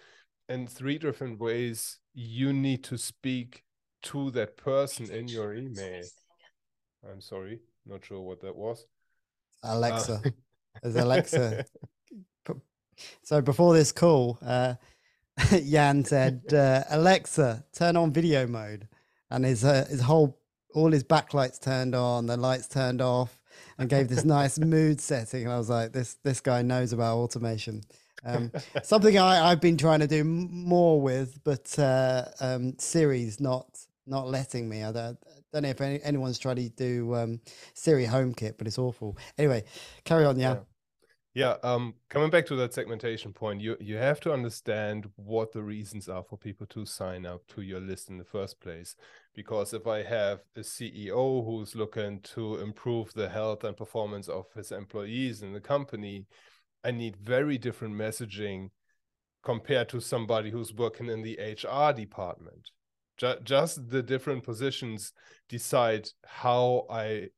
and 0.47 0.69
three 0.69 0.97
different 0.97 1.39
ways 1.39 1.99
you 2.13 2.53
need 2.53 2.83
to 2.83 2.97
speak 2.97 3.63
to 4.01 4.31
that 4.31 4.57
person 4.57 5.09
in 5.09 5.27
your 5.27 5.53
email. 5.53 6.03
I'm 7.09 7.21
sorry, 7.21 7.59
not 7.85 8.05
sure 8.05 8.21
what 8.21 8.41
that 8.41 8.55
was. 8.55 8.85
Alexa. 9.63 10.21
Uh, 10.25 10.29
Is 10.83 10.95
Alexa 10.95 11.65
So 13.23 13.41
before 13.41 13.73
this 13.73 13.91
call, 13.91 14.39
uh, 14.45 14.75
Jan 15.51 16.03
said, 16.05 16.41
uh, 16.53 16.83
"Alexa, 16.89 17.65
turn 17.73 17.95
on 17.95 18.11
video 18.11 18.47
mode," 18.47 18.87
and 19.29 19.45
his 19.45 19.63
uh, 19.63 19.85
his 19.89 20.01
whole 20.01 20.39
all 20.73 20.91
his 20.91 21.03
backlights 21.03 21.59
turned 21.59 21.95
on, 21.95 22.27
the 22.27 22.37
lights 22.37 22.67
turned 22.67 23.01
off, 23.01 23.39
and 23.77 23.89
gave 23.89 24.07
this 24.09 24.25
nice 24.39 24.59
mood 24.59 25.01
setting. 25.01 25.43
And 25.43 25.53
I 25.53 25.57
was 25.57 25.69
like, 25.69 25.93
"This 25.93 26.15
this 26.23 26.41
guy 26.41 26.61
knows 26.61 26.93
about 26.93 27.17
automation." 27.17 27.81
Um, 28.25 28.51
something 28.83 29.17
I, 29.17 29.49
I've 29.49 29.61
been 29.61 29.77
trying 29.77 30.01
to 30.01 30.07
do 30.07 30.23
more 30.25 31.01
with, 31.01 31.39
but 31.43 31.77
uh, 31.79 32.25
um, 32.41 32.75
Siri's 32.77 33.39
not 33.39 33.67
not 34.05 34.27
letting 34.27 34.67
me. 34.67 34.83
I 34.83 34.91
don't, 34.91 35.17
don't 35.53 35.63
know 35.63 35.69
if 35.69 35.81
any, 35.81 36.01
anyone's 36.03 36.39
tried 36.39 36.57
to 36.57 36.69
do 36.69 37.15
um, 37.15 37.39
Siri 37.73 38.05
HomeKit, 38.05 38.55
but 38.57 38.67
it's 38.67 38.77
awful. 38.77 39.17
Anyway, 39.37 39.63
carry 40.03 40.25
on, 40.25 40.37
yeah. 40.37 40.53
yeah. 40.53 40.59
Yeah, 41.39 41.55
um, 41.63 41.93
coming 42.09 42.29
back 42.29 42.45
to 42.47 42.57
that 42.57 42.73
segmentation 42.73 43.31
point, 43.31 43.61
you 43.61 43.77
you 43.79 43.95
have 43.95 44.19
to 44.21 44.33
understand 44.33 45.09
what 45.15 45.53
the 45.53 45.63
reasons 45.63 46.09
are 46.09 46.21
for 46.21 46.37
people 46.37 46.67
to 46.67 46.85
sign 46.85 47.25
up 47.25 47.47
to 47.55 47.61
your 47.61 47.79
list 47.79 48.09
in 48.09 48.17
the 48.17 48.25
first 48.25 48.59
place. 48.59 48.97
Because 49.33 49.73
if 49.73 49.87
I 49.87 50.03
have 50.03 50.41
a 50.57 50.59
CEO 50.59 51.45
who's 51.45 51.75
looking 51.75 52.19
to 52.35 52.57
improve 52.57 53.13
the 53.13 53.29
health 53.29 53.63
and 53.63 53.77
performance 53.77 54.27
of 54.27 54.47
his 54.53 54.73
employees 54.73 55.41
in 55.41 55.53
the 55.53 55.61
company, 55.61 56.25
I 56.83 56.91
need 56.91 57.15
very 57.15 57.57
different 57.57 57.93
messaging 57.93 58.71
compared 59.41 59.87
to 59.89 60.01
somebody 60.01 60.51
who's 60.51 60.73
working 60.73 61.07
in 61.07 61.21
the 61.21 61.39
HR 61.39 61.93
department. 61.93 62.69
Just 63.45 63.89
the 63.89 64.03
different 64.03 64.43
positions 64.43 65.13
decide 65.47 66.09
how 66.25 66.85
I 66.89 67.29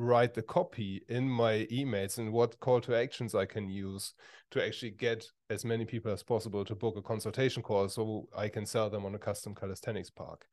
write 0.00 0.34
the 0.34 0.42
copy 0.42 1.02
in 1.08 1.28
my 1.28 1.66
emails 1.70 2.18
and 2.18 2.32
what 2.32 2.58
call 2.60 2.80
to 2.80 2.94
actions 2.94 3.34
I 3.34 3.44
can 3.44 3.68
use 3.68 4.14
to 4.50 4.64
actually 4.64 4.92
get 4.92 5.26
as 5.50 5.64
many 5.64 5.84
people 5.84 6.10
as 6.10 6.22
possible 6.22 6.64
to 6.64 6.74
book 6.74 6.96
a 6.96 7.02
consultation 7.02 7.62
call 7.62 7.88
so 7.88 8.26
I 8.36 8.48
can 8.48 8.64
sell 8.64 8.88
them 8.88 9.04
on 9.04 9.14
a 9.14 9.18
custom 9.18 9.54
calisthenics 9.54 10.10
park. 10.10 10.46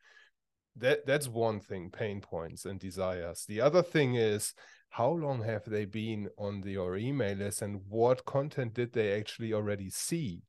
That 0.76 1.06
that's 1.08 1.28
one 1.28 1.60
thing, 1.60 1.90
pain 1.90 2.22
points 2.22 2.66
and 2.66 2.80
desires. 2.80 3.46
The 3.48 3.62
other 3.62 3.82
thing 3.82 4.16
is 4.16 4.54
how 4.90 5.10
long 5.10 5.42
have 5.44 5.66
they 5.66 5.86
been 5.86 6.30
on 6.38 6.62
the, 6.62 6.72
your 6.72 6.98
email 6.98 7.38
list 7.38 7.62
and 7.62 7.82
what 7.88 8.26
content 8.26 8.74
did 8.74 8.94
they 8.94 9.18
actually 9.18 9.54
already 9.54 9.90
see? 9.90 10.44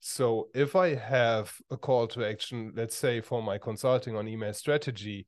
So 0.00 0.48
if 0.54 0.76
I 0.76 0.94
have 0.94 1.54
a 1.70 1.78
call 1.78 2.06
to 2.08 2.26
action, 2.26 2.72
let's 2.76 2.94
say 2.94 3.22
for 3.22 3.42
my 3.42 3.56
consulting 3.56 4.14
on 4.16 4.28
email 4.28 4.52
strategy, 4.52 5.26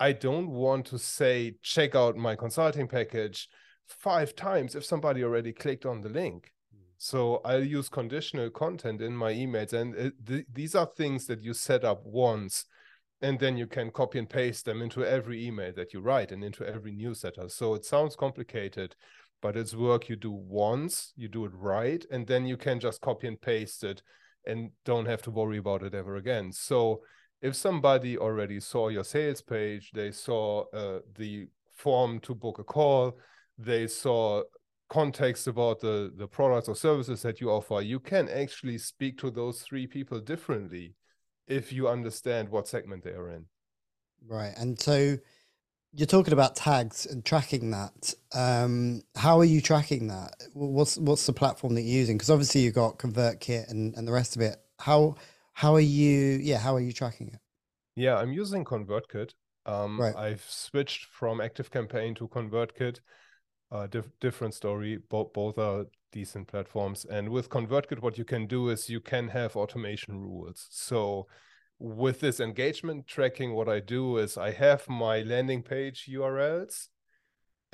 I 0.00 0.12
don't 0.12 0.50
want 0.50 0.86
to 0.86 0.98
say, 0.98 1.54
check 1.62 1.94
out 1.94 2.16
my 2.16 2.36
consulting 2.36 2.88
package 2.88 3.48
five 3.86 4.34
times 4.34 4.74
if 4.74 4.84
somebody 4.84 5.22
already 5.22 5.52
clicked 5.52 5.86
on 5.86 6.00
the 6.00 6.08
link. 6.08 6.52
Hmm. 6.72 6.82
So 6.98 7.40
I'll 7.44 7.64
use 7.64 7.88
conditional 7.88 8.50
content 8.50 9.00
in 9.00 9.16
my 9.16 9.32
emails. 9.32 9.72
And 9.72 9.94
it, 9.94 10.14
th- 10.26 10.46
these 10.52 10.74
are 10.74 10.86
things 10.86 11.26
that 11.26 11.42
you 11.42 11.54
set 11.54 11.84
up 11.84 12.02
once 12.04 12.66
and 13.24 13.38
then 13.38 13.56
you 13.56 13.66
can 13.66 13.90
copy 13.90 14.18
and 14.18 14.28
paste 14.28 14.66
them 14.66 14.82
into 14.82 15.02
every 15.02 15.46
email 15.46 15.72
that 15.74 15.94
you 15.94 16.00
write 16.00 16.30
and 16.30 16.44
into 16.44 16.66
every 16.66 16.92
newsletter. 16.92 17.48
So 17.48 17.74
it 17.74 17.86
sounds 17.86 18.16
complicated, 18.16 18.94
but 19.40 19.56
it's 19.56 19.74
work 19.74 20.10
you 20.10 20.16
do 20.16 20.32
once, 20.32 21.12
you 21.16 21.28
do 21.28 21.46
it 21.46 21.52
right, 21.54 22.04
and 22.10 22.26
then 22.26 22.44
you 22.44 22.58
can 22.58 22.80
just 22.80 23.00
copy 23.00 23.26
and 23.26 23.40
paste 23.40 23.82
it 23.82 24.02
and 24.46 24.72
don't 24.84 25.06
have 25.06 25.22
to 25.22 25.30
worry 25.30 25.56
about 25.56 25.82
it 25.82 25.94
ever 25.94 26.16
again. 26.16 26.52
So 26.52 27.00
if 27.44 27.54
somebody 27.54 28.16
already 28.16 28.58
saw 28.58 28.88
your 28.88 29.04
sales 29.04 29.42
page, 29.42 29.90
they 29.92 30.10
saw 30.10 30.64
uh, 30.72 31.00
the 31.18 31.46
form 31.74 32.18
to 32.20 32.34
book 32.34 32.58
a 32.58 32.64
call, 32.64 33.18
they 33.58 33.86
saw 33.86 34.42
context 34.88 35.46
about 35.46 35.78
the, 35.78 36.10
the 36.16 36.26
products 36.26 36.68
or 36.68 36.74
services 36.74 37.20
that 37.20 37.42
you 37.42 37.50
offer, 37.50 37.82
you 37.82 38.00
can 38.00 38.30
actually 38.30 38.78
speak 38.78 39.18
to 39.18 39.30
those 39.30 39.60
three 39.60 39.86
people 39.86 40.20
differently 40.20 40.94
if 41.46 41.70
you 41.70 41.86
understand 41.86 42.48
what 42.48 42.66
segment 42.66 43.04
they 43.04 43.10
are 43.10 43.28
in. 43.28 43.44
Right. 44.26 44.54
And 44.56 44.80
so 44.80 45.18
you're 45.92 46.06
talking 46.06 46.32
about 46.32 46.56
tags 46.56 47.04
and 47.04 47.22
tracking 47.26 47.70
that. 47.72 48.14
Um, 48.32 49.02
how 49.16 49.38
are 49.38 49.44
you 49.44 49.60
tracking 49.60 50.08
that? 50.08 50.32
What's 50.54 50.96
what's 50.96 51.26
the 51.26 51.34
platform 51.34 51.74
that 51.74 51.82
you're 51.82 52.00
using? 52.00 52.16
Because 52.16 52.30
obviously 52.30 52.62
you've 52.62 52.74
got 52.74 52.98
ConvertKit 52.98 53.70
and, 53.70 53.94
and 53.96 54.08
the 54.08 54.12
rest 54.12 54.34
of 54.34 54.40
it. 54.40 54.56
How 54.78 55.16
how 55.54 55.74
are 55.74 55.80
you? 55.80 56.38
Yeah, 56.42 56.58
how 56.58 56.74
are 56.74 56.80
you 56.80 56.92
tracking 56.92 57.28
it? 57.28 57.40
Yeah, 57.96 58.16
I'm 58.16 58.32
using 58.32 58.64
ConvertKit. 58.64 59.32
Um, 59.66 60.00
right. 60.00 60.14
I've 60.14 60.44
switched 60.46 61.06
from 61.06 61.38
ActiveCampaign 61.38 62.16
to 62.16 62.28
ConvertKit. 62.28 62.98
Uh, 63.70 63.86
dif- 63.86 64.18
different 64.20 64.54
story. 64.54 64.98
Both 65.08 65.32
both 65.32 65.58
are 65.58 65.86
decent 66.12 66.48
platforms. 66.48 67.04
And 67.04 67.28
with 67.28 67.48
ConvertKit, 67.48 68.02
what 68.02 68.18
you 68.18 68.24
can 68.24 68.46
do 68.46 68.68
is 68.68 68.90
you 68.90 69.00
can 69.00 69.28
have 69.28 69.56
automation 69.56 70.20
rules. 70.20 70.66
So 70.70 71.26
with 71.78 72.20
this 72.20 72.40
engagement 72.40 73.06
tracking, 73.06 73.54
what 73.54 73.68
I 73.68 73.80
do 73.80 74.18
is 74.18 74.36
I 74.36 74.50
have 74.52 74.88
my 74.88 75.22
landing 75.22 75.62
page 75.62 76.08
URLs 76.10 76.88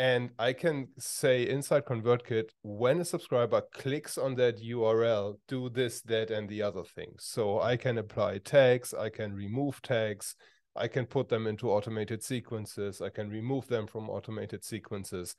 and 0.01 0.31
I 0.39 0.55
can 0.55 0.89
say 0.97 1.47
inside 1.47 1.85
ConvertKit, 1.85 2.49
when 2.63 3.03
a 3.03 3.05
subscriber 3.05 3.61
clicks 3.71 4.17
on 4.17 4.35
that 4.37 4.59
URL, 4.59 5.35
do 5.47 5.69
this, 5.69 6.01
that, 6.01 6.31
and 6.31 6.49
the 6.49 6.63
other 6.63 6.85
thing. 6.85 7.13
So 7.19 7.61
I 7.61 7.77
can 7.77 7.99
apply 7.99 8.39
tags, 8.39 8.95
I 8.95 9.11
can 9.11 9.35
remove 9.35 9.83
tags, 9.83 10.37
I 10.75 10.89
can 10.89 11.05
put 11.05 11.29
them 11.29 11.47
into 11.47 11.71
automated 11.71 12.23
sequences, 12.23 13.03
I 13.03 13.11
can 13.11 13.29
remove 13.29 13.67
them 13.67 13.87
from 13.87 14.09
automated 14.09 14.65
sequences. 14.65 15.37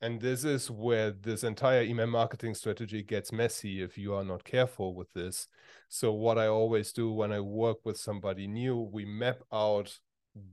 And 0.00 0.20
this 0.20 0.44
is 0.44 0.70
where 0.70 1.10
this 1.10 1.42
entire 1.42 1.82
email 1.82 2.06
marketing 2.06 2.54
strategy 2.54 3.02
gets 3.02 3.32
messy 3.32 3.82
if 3.82 3.98
you 3.98 4.14
are 4.14 4.24
not 4.24 4.44
careful 4.44 4.94
with 4.94 5.12
this. 5.12 5.48
So, 5.88 6.12
what 6.12 6.38
I 6.38 6.46
always 6.46 6.92
do 6.92 7.10
when 7.10 7.32
I 7.32 7.40
work 7.40 7.78
with 7.84 7.96
somebody 7.96 8.46
new, 8.46 8.76
we 8.76 9.04
map 9.04 9.40
out 9.52 9.98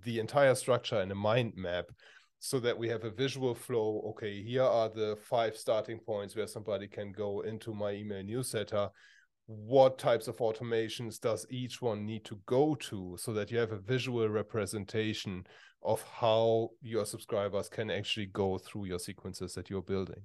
the 0.03 0.19
entire 0.19 0.55
structure 0.55 0.99
in 0.99 1.11
a 1.11 1.15
mind 1.15 1.53
map 1.55 1.85
so 2.43 2.59
that 2.59 2.75
we 2.75 2.89
have 2.89 3.03
a 3.03 3.11
visual 3.11 3.53
flow. 3.53 4.01
Okay, 4.09 4.41
here 4.41 4.63
are 4.63 4.89
the 4.89 5.15
five 5.29 5.55
starting 5.55 5.99
points 5.99 6.35
where 6.35 6.47
somebody 6.47 6.87
can 6.87 7.11
go 7.11 7.41
into 7.41 7.71
my 7.71 7.91
email 7.91 8.23
newsletter. 8.23 8.89
What 9.45 9.99
types 9.99 10.27
of 10.27 10.37
automations 10.37 11.19
does 11.19 11.45
each 11.51 11.83
one 11.83 12.03
need 12.03 12.25
to 12.25 12.39
go 12.47 12.73
to 12.89 13.15
so 13.19 13.31
that 13.33 13.51
you 13.51 13.59
have 13.59 13.71
a 13.71 13.79
visual 13.79 14.27
representation 14.27 15.45
of 15.83 16.03
how 16.19 16.69
your 16.81 17.05
subscribers 17.05 17.69
can 17.69 17.91
actually 17.91 18.25
go 18.25 18.57
through 18.57 18.85
your 18.85 18.99
sequences 18.99 19.53
that 19.53 19.69
you're 19.69 19.83
building? 19.83 20.23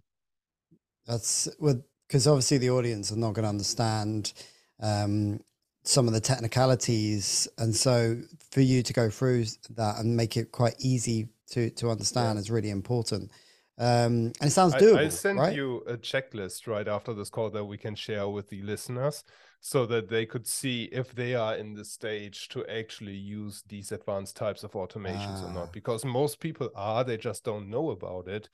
That's 1.06 1.50
with 1.60 1.82
because 2.08 2.26
obviously 2.26 2.56
the 2.56 2.70
audience 2.70 3.12
are 3.12 3.16
not 3.16 3.34
going 3.34 3.42
to 3.42 3.50
understand 3.50 4.32
um, 4.80 5.40
some 5.82 6.08
of 6.08 6.14
the 6.14 6.20
technicalities, 6.20 7.46
and 7.58 7.76
so 7.76 8.16
for 8.50 8.62
you 8.62 8.82
to 8.82 8.92
go 8.94 9.10
through 9.10 9.44
that 9.76 9.98
and 9.98 10.16
make 10.16 10.38
it 10.38 10.50
quite 10.50 10.76
easy 10.78 11.28
to 11.50 11.70
to 11.70 11.90
understand 11.90 12.36
yeah. 12.36 12.40
is 12.40 12.50
really 12.50 12.70
important. 12.70 13.30
Um, 13.78 14.32
and 14.40 14.44
it 14.44 14.50
sounds 14.50 14.74
doable. 14.74 14.98
I, 14.98 15.04
I 15.04 15.08
sent 15.08 15.38
right? 15.38 15.54
you 15.54 15.82
a 15.86 15.96
checklist 15.98 16.66
right 16.66 16.88
after 16.88 17.12
this 17.12 17.28
call 17.28 17.50
that 17.50 17.64
we 17.64 17.76
can 17.76 17.94
share 17.94 18.28
with 18.28 18.48
the 18.48 18.62
listeners 18.62 19.22
so 19.60 19.84
that 19.86 20.08
they 20.08 20.24
could 20.24 20.46
see 20.46 20.84
if 20.84 21.14
they 21.14 21.34
are 21.34 21.56
in 21.56 21.74
the 21.74 21.84
stage 21.84 22.48
to 22.48 22.64
actually 22.66 23.16
use 23.16 23.62
these 23.68 23.92
advanced 23.92 24.36
types 24.36 24.64
of 24.64 24.72
automations 24.72 25.42
ah. 25.42 25.46
or 25.46 25.52
not. 25.52 25.68
Ah. 25.68 25.70
Because 25.72 26.04
most 26.04 26.40
people 26.40 26.70
are, 26.74 27.04
they 27.04 27.18
just 27.18 27.44
don't 27.44 27.68
know 27.68 27.90
about 27.90 28.28
it. 28.28 28.48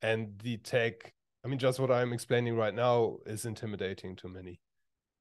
And 0.00 0.38
the 0.42 0.56
tech, 0.58 1.12
I 1.44 1.48
mean, 1.48 1.58
just 1.58 1.78
what 1.78 1.90
I'm 1.90 2.12
explaining 2.12 2.56
right 2.56 2.74
now 2.74 3.18
is 3.26 3.44
intimidating 3.44 4.16
to 4.16 4.28
many. 4.28 4.58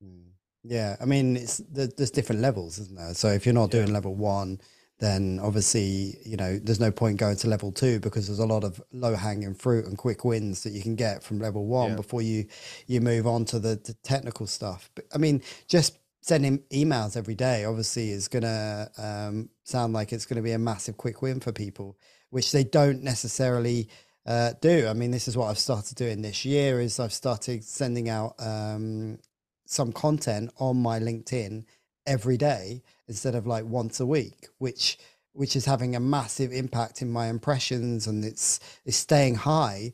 Hmm. 0.02 0.30
Yeah, 0.64 0.96
I 1.02 1.06
mean, 1.06 1.38
it's 1.38 1.58
there's 1.72 2.12
different 2.12 2.42
levels, 2.42 2.78
isn't 2.78 2.96
there? 2.96 3.16
So 3.16 3.30
if 3.30 3.46
you're 3.46 3.54
not 3.54 3.72
doing 3.72 3.92
level 3.92 4.14
one, 4.16 4.62
then 5.02 5.40
obviously, 5.42 6.16
you 6.24 6.38
know, 6.38 6.60
there's 6.60 6.80
no 6.80 6.92
point 6.92 7.18
going 7.18 7.36
to 7.36 7.48
level 7.48 7.72
two 7.72 8.00
because 8.00 8.28
there's 8.28 8.40
a 8.40 8.46
lot 8.46 8.64
of 8.64 8.80
low 8.94 9.16
hanging 9.16 9.56
fruit 9.56 9.86
and 9.86 9.98
quick 9.98 10.24
wins 10.24 10.62
that 10.62 10.74
you 10.74 10.82
can 10.82 10.96
get 10.96 11.24
from 11.24 11.40
level 11.40 11.66
one 11.66 11.90
yeah. 11.90 11.96
before 11.96 12.22
you 12.22 12.46
you 12.86 13.02
move 13.02 13.26
on 13.26 13.44
to 13.46 13.58
the, 13.58 13.82
the, 13.84 13.96
technical 14.04 14.46
stuff. 14.46 14.92
But 14.94 15.06
I 15.14 15.18
mean, 15.18 15.42
just 15.68 15.98
sending 16.22 16.60
emails 16.72 17.18
every 17.18 17.34
day 17.34 17.66
obviously 17.66 18.12
is 18.12 18.28
going 18.28 18.44
to 18.44 18.92
um, 19.00 19.50
sound 19.64 19.94
like 19.94 20.14
it's 20.14 20.28
going 20.28 20.38
to 20.38 20.44
be 20.44 20.52
a 20.52 20.60
massive 20.60 20.98
quick 20.98 21.24
win 21.24 21.40
for 21.40 21.52
people, 21.52 21.98
which 22.30 22.52
they 22.52 22.64
don't 22.64 23.02
necessarily 23.02 23.90
uh, 24.28 24.54
do. 24.62 24.88
I 24.88 24.94
mean, 24.94 25.10
this 25.10 25.28
is 25.28 25.36
what 25.36 25.48
I've 25.48 25.58
started 25.58 25.98
doing 25.98 26.22
this 26.22 26.46
year 26.46 26.80
is 26.80 27.00
I've 27.00 27.12
started 27.12 27.64
sending 27.64 28.08
out 28.08 28.36
um, 28.38 29.18
some 29.66 29.92
content 29.92 30.52
on 30.60 30.78
my 30.78 31.00
LinkedIn 31.00 31.66
every 32.06 32.38
day 32.38 32.82
instead 33.08 33.36
of 33.36 33.48
like 33.48 33.66
once 33.66 34.00
a 34.00 34.06
week, 34.06 34.48
which 34.58 34.98
which 35.34 35.56
is 35.56 35.66
having 35.66 35.96
a 35.96 36.00
massive 36.00 36.52
impact 36.52 37.02
in 37.02 37.10
my 37.10 37.28
impressions 37.28 38.08
and 38.08 38.26
it's 38.26 38.60
it's 38.86 38.98
staying 38.98 39.36
high 39.36 39.94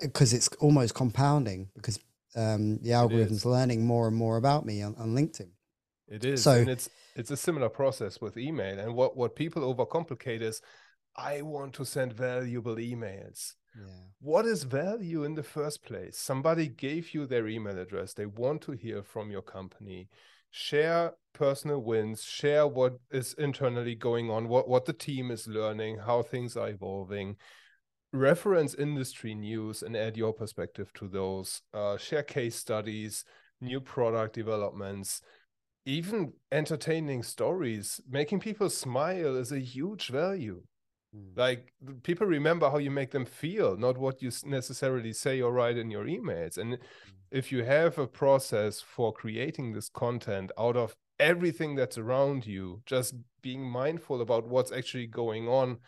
because 0.00 0.32
it's 0.32 0.48
almost 0.60 0.94
compounding 0.94 1.68
because 1.74 1.98
um, 2.36 2.78
the 2.82 2.92
algorithm's 2.92 3.46
learning 3.46 3.86
more 3.86 4.06
and 4.06 4.16
more 4.16 4.36
about 4.36 4.66
me 4.66 4.82
on, 4.82 4.94
on 4.96 5.14
LinkedIn. 5.14 5.48
It 6.08 6.24
is. 6.24 6.42
So 6.42 6.52
and 6.52 6.68
it's 6.68 6.88
it's 7.16 7.30
a 7.30 7.36
similar 7.36 7.68
process 7.68 8.20
with 8.20 8.36
email. 8.36 8.78
And 8.78 8.94
what 8.94 9.16
what 9.16 9.34
people 9.34 9.74
overcomplicate 9.74 10.42
is 10.42 10.60
I 11.16 11.42
want 11.42 11.72
to 11.74 11.84
send 11.84 12.12
valuable 12.12 12.76
emails. 12.76 13.54
Yeah. 13.76 13.84
What 14.20 14.46
is 14.46 14.64
value 14.64 15.24
in 15.24 15.34
the 15.34 15.42
first 15.42 15.84
place? 15.84 16.18
Somebody 16.18 16.68
gave 16.68 17.14
you 17.14 17.26
their 17.26 17.46
email 17.46 17.78
address. 17.78 18.14
They 18.14 18.26
want 18.26 18.62
to 18.62 18.72
hear 18.72 19.02
from 19.02 19.30
your 19.30 19.42
company. 19.42 20.08
Share 20.50 21.12
personal 21.34 21.82
wins, 21.82 22.22
share 22.22 22.66
what 22.66 22.98
is 23.10 23.34
internally 23.34 23.94
going 23.94 24.30
on, 24.30 24.48
what, 24.48 24.68
what 24.68 24.86
the 24.86 24.92
team 24.94 25.30
is 25.30 25.46
learning, 25.46 25.98
how 25.98 26.22
things 26.22 26.56
are 26.56 26.70
evolving 26.70 27.36
reference 28.12 28.74
industry 28.74 29.34
news 29.34 29.82
and 29.82 29.96
add 29.96 30.16
your 30.16 30.32
perspective 30.32 30.92
to 30.94 31.08
those 31.08 31.62
uh, 31.74 31.96
share 31.96 32.22
case 32.22 32.56
studies 32.56 33.24
new 33.60 33.80
product 33.80 34.34
developments 34.34 35.20
even 35.84 36.32
entertaining 36.52 37.22
stories 37.22 38.00
making 38.08 38.40
people 38.40 38.70
smile 38.70 39.36
is 39.36 39.52
a 39.52 39.58
huge 39.58 40.08
value 40.08 40.62
mm. 41.16 41.36
like 41.36 41.72
people 42.02 42.26
remember 42.26 42.68
how 42.70 42.78
you 42.78 42.90
make 42.90 43.10
them 43.10 43.24
feel 43.24 43.76
not 43.76 43.98
what 43.98 44.22
you 44.22 44.30
necessarily 44.44 45.12
say 45.12 45.40
or 45.40 45.52
write 45.52 45.76
in 45.76 45.90
your 45.90 46.04
emails 46.04 46.58
and 46.58 46.74
mm. 46.74 46.78
if 47.30 47.50
you 47.50 47.64
have 47.64 47.98
a 47.98 48.06
process 48.06 48.80
for 48.80 49.12
creating 49.12 49.72
this 49.72 49.88
content 49.88 50.50
out 50.58 50.76
of 50.76 50.94
everything 51.18 51.74
that's 51.74 51.98
around 51.98 52.46
you 52.46 52.82
just 52.84 53.14
being 53.42 53.62
mindful 53.62 54.20
about 54.20 54.46
what's 54.46 54.72
actually 54.72 55.06
going 55.06 55.48
on 55.48 55.78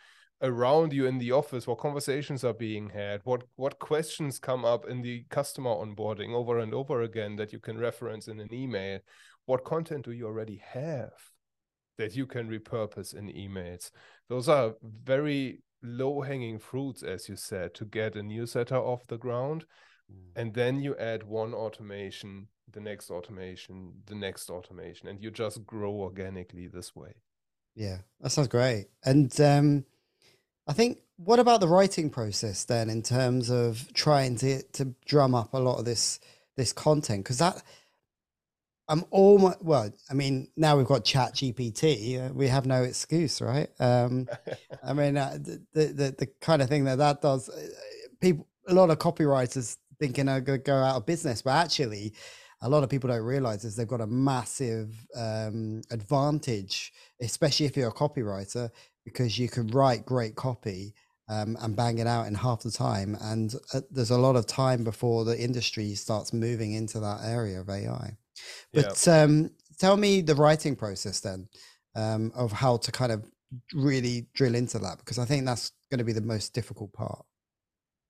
around 0.43 0.93
you 0.93 1.07
in 1.07 1.19
the 1.19 1.33
office 1.33 1.67
what 1.67 1.79
conversations 1.79 2.45
are 2.45 2.55
being 2.55 2.89
had 2.91 3.21
what 3.25 3.43
what 3.57 3.79
questions 3.79 4.39
come 4.39 4.65
up 4.65 4.89
in 4.89 5.03
the 5.03 5.25
customer 5.31 5.71
onboarding 5.71 6.33
over 6.33 6.61
and 6.61 6.73
over 6.73 7.03
again 7.03 7.35
that 7.37 7.53
you 7.53 7.59
can 7.59 7.77
reference 7.77 8.29
in 8.29 8.39
an 8.39 8.53
email 8.55 9.01
what 9.47 9.65
content 9.65 10.05
do 10.05 10.13
you 10.13 10.27
already 10.27 10.63
have 10.65 11.11
that 11.99 12.15
you 12.15 12.25
can 12.27 12.49
repurpose 12.49 13.15
in 13.15 13.27
emails 13.27 13.91
those 14.29 14.49
are 14.49 14.75
very 14.83 15.63
low 15.83 16.21
hanging 16.23 16.59
fruits 16.59 17.03
as 17.03 17.29
you 17.29 17.37
said 17.37 17.75
to 17.75 17.85
get 17.85 18.17
a 18.17 18.23
newsletter 18.23 18.77
off 18.77 19.07
the 19.07 19.19
ground. 19.19 19.65
Mm. 20.11 20.41
and 20.41 20.55
then 20.55 20.81
you 20.81 20.97
add 20.97 21.23
one 21.23 21.53
automation 21.53 22.49
the 22.73 22.81
next 22.81 23.11
automation 23.11 23.93
the 24.07 24.15
next 24.15 24.49
automation 24.51 25.07
and 25.09 25.23
you 25.23 25.31
just 25.31 25.67
grow 25.67 25.93
organically 25.93 26.67
this 26.67 26.97
way. 26.97 27.13
Yeah 27.75 27.99
that 28.21 28.31
sounds 28.31 28.49
great. 28.49 28.87
And 29.05 29.39
um 29.41 29.85
I 30.67 30.73
think 30.73 31.01
what 31.17 31.39
about 31.39 31.61
the 31.61 31.69
writing 31.69 32.11
process 32.11 32.65
then 32.65 32.89
in 32.91 33.03
terms 33.03 33.51
of 33.51 33.93
trying 33.93 34.37
to 34.37 34.63
to 34.63 34.95
drum 35.05 35.35
up 35.35 35.53
a 35.53 35.59
lot 35.59 35.79
of 35.79 35.85
this 35.85 36.21
this 36.57 36.73
content? 36.73 37.25
Because 37.25 37.39
that 37.39 37.63
I'm 38.89 39.05
almost 39.11 39.63
well. 39.63 39.91
I 40.11 40.15
mean, 40.15 40.49
now 40.57 40.77
we've 40.77 40.87
got 40.87 41.05
Chat 41.05 41.35
GPT. 41.35 42.31
Uh, 42.31 42.33
we 42.33 42.49
have 42.49 42.67
no 42.67 42.83
excuse, 42.83 43.41
right? 43.41 43.69
Um, 43.79 44.29
I 44.83 44.93
mean, 44.95 45.17
uh, 45.17 45.39
the, 45.41 45.63
the 45.73 46.15
the 46.19 46.29
kind 46.41 46.63
of 46.63 46.69
thing 46.69 46.85
that 46.85 46.99
that 46.99 47.21
does. 47.21 47.49
Uh, 47.49 47.69
people, 48.21 48.47
a 48.67 48.75
lot 48.75 48.91
of 48.91 48.99
copywriters 48.99 49.77
thinking 49.99 50.29
are 50.29 50.41
going 50.41 50.61
to 50.61 50.65
go 50.65 50.77
out 50.77 50.97
of 50.97 51.07
business, 51.07 51.43
but 51.43 51.51
actually, 51.51 52.15
a 52.63 52.69
lot 52.69 52.83
of 52.83 52.91
people 52.91 53.09
don't 53.09 53.23
realize 53.23 53.65
is 53.65 53.77
they've 53.77 53.87
got 53.87 54.01
a 54.01 54.07
massive 54.07 54.95
um, 55.15 55.83
advantage, 55.91 56.93
especially 57.21 57.67
if 57.67 57.77
you're 57.77 57.89
a 57.89 57.95
copywriter, 57.95 58.71
because 59.05 59.39
you 59.39 59.49
can 59.49 59.67
write 59.69 60.05
great 60.07 60.35
copy 60.35 60.95
um, 61.29 61.57
and 61.61 61.77
bang 61.77 61.99
it 61.99 62.07
out 62.07 62.27
in 62.27 62.35
half 62.35 62.63
the 62.63 62.71
time. 62.71 63.17
And 63.21 63.55
uh, 63.75 63.83
there's 63.91 64.11
a 64.11 64.19
lot 64.19 64.37
of 64.37 64.47
time 64.47 64.83
before 64.83 65.25
the 65.25 65.39
industry 65.39 65.95
starts 65.95 66.33
moving 66.33 66.73
into 66.73 67.01
that 67.01 67.21
area 67.25 67.61
of 67.61 67.69
AI. 67.69 68.17
But 68.73 69.05
yeah. 69.07 69.23
um, 69.23 69.51
tell 69.79 69.97
me 69.97 70.21
the 70.21 70.35
writing 70.35 70.77
process 70.77 71.21
then 71.21 71.49
um, 71.95 72.33
of 72.35 72.53
how 72.53 72.77
to 72.79 72.93
kind 72.93 73.13
of 73.13 73.25
really 73.73 74.27
drill 74.35 74.55
into 74.55 74.79
that, 74.79 74.99
because 74.99 75.19
I 75.19 75.25
think 75.25 75.47
that's 75.47 75.73
going 75.91 75.99
to 75.99 76.05
be 76.05 76.13
the 76.13 76.21
most 76.21 76.53
difficult 76.53 76.93
part. 76.93 77.25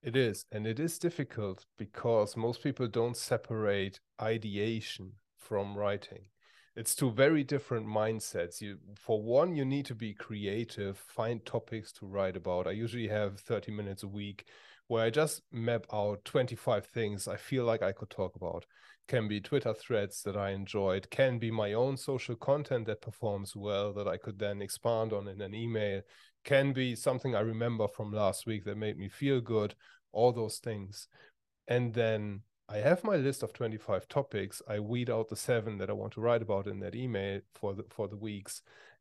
It 0.02 0.16
is. 0.16 0.44
And 0.52 0.66
it 0.66 0.78
is 0.78 0.98
difficult 0.98 1.64
because 1.76 2.36
most 2.36 2.62
people 2.62 2.86
don't 2.86 3.16
separate 3.16 4.00
ideation 4.20 5.12
from 5.36 5.76
writing 5.76 6.26
it's 6.78 6.94
two 6.94 7.10
very 7.10 7.42
different 7.42 7.86
mindsets 7.86 8.60
you 8.60 8.78
for 8.94 9.20
one 9.20 9.54
you 9.54 9.64
need 9.64 9.84
to 9.84 9.96
be 9.96 10.14
creative 10.14 10.96
find 10.96 11.44
topics 11.44 11.90
to 11.90 12.06
write 12.06 12.36
about 12.36 12.68
i 12.68 12.70
usually 12.70 13.08
have 13.08 13.40
30 13.40 13.72
minutes 13.72 14.04
a 14.04 14.08
week 14.08 14.46
where 14.88 15.04
i 15.04 15.10
just 15.10 15.42
map 15.52 15.86
out 15.92 16.24
25 16.24 16.86
things 16.86 17.28
i 17.28 17.36
feel 17.36 17.64
like 17.64 17.82
i 17.82 17.92
could 17.92 18.10
talk 18.10 18.34
about 18.36 18.66
can 19.06 19.28
be 19.28 19.40
twitter 19.40 19.72
threads 19.72 20.22
that 20.22 20.36
i 20.36 20.50
enjoyed 20.50 21.08
can 21.10 21.38
be 21.38 21.50
my 21.50 21.72
own 21.72 21.96
social 21.96 22.36
content 22.36 22.86
that 22.86 23.00
performs 23.00 23.54
well 23.54 23.92
that 23.92 24.08
i 24.08 24.16
could 24.16 24.38
then 24.38 24.60
expand 24.60 25.12
on 25.12 25.28
in 25.28 25.40
an 25.40 25.54
email 25.54 26.00
can 26.44 26.72
be 26.72 26.94
something 26.94 27.34
i 27.34 27.40
remember 27.40 27.86
from 27.88 28.12
last 28.12 28.46
week 28.46 28.64
that 28.64 28.76
made 28.76 28.98
me 28.98 29.08
feel 29.08 29.40
good 29.40 29.74
all 30.12 30.32
those 30.32 30.58
things 30.58 31.08
and 31.68 31.94
then 31.94 32.40
I 32.70 32.78
have 32.78 33.02
my 33.02 33.16
list 33.16 33.42
of 33.42 33.54
25 33.54 34.08
topics. 34.08 34.60
I 34.68 34.78
weed 34.80 35.08
out 35.08 35.28
the 35.28 35.36
seven 35.36 35.78
that 35.78 35.88
I 35.88 35.94
want 35.94 36.12
to 36.14 36.20
write 36.20 36.42
about 36.42 36.66
in 36.66 36.80
that 36.80 36.94
email 36.94 37.40
for 37.54 37.74
the 37.74 37.84
for 37.88 38.08
the 38.08 38.16
weeks. 38.16 38.60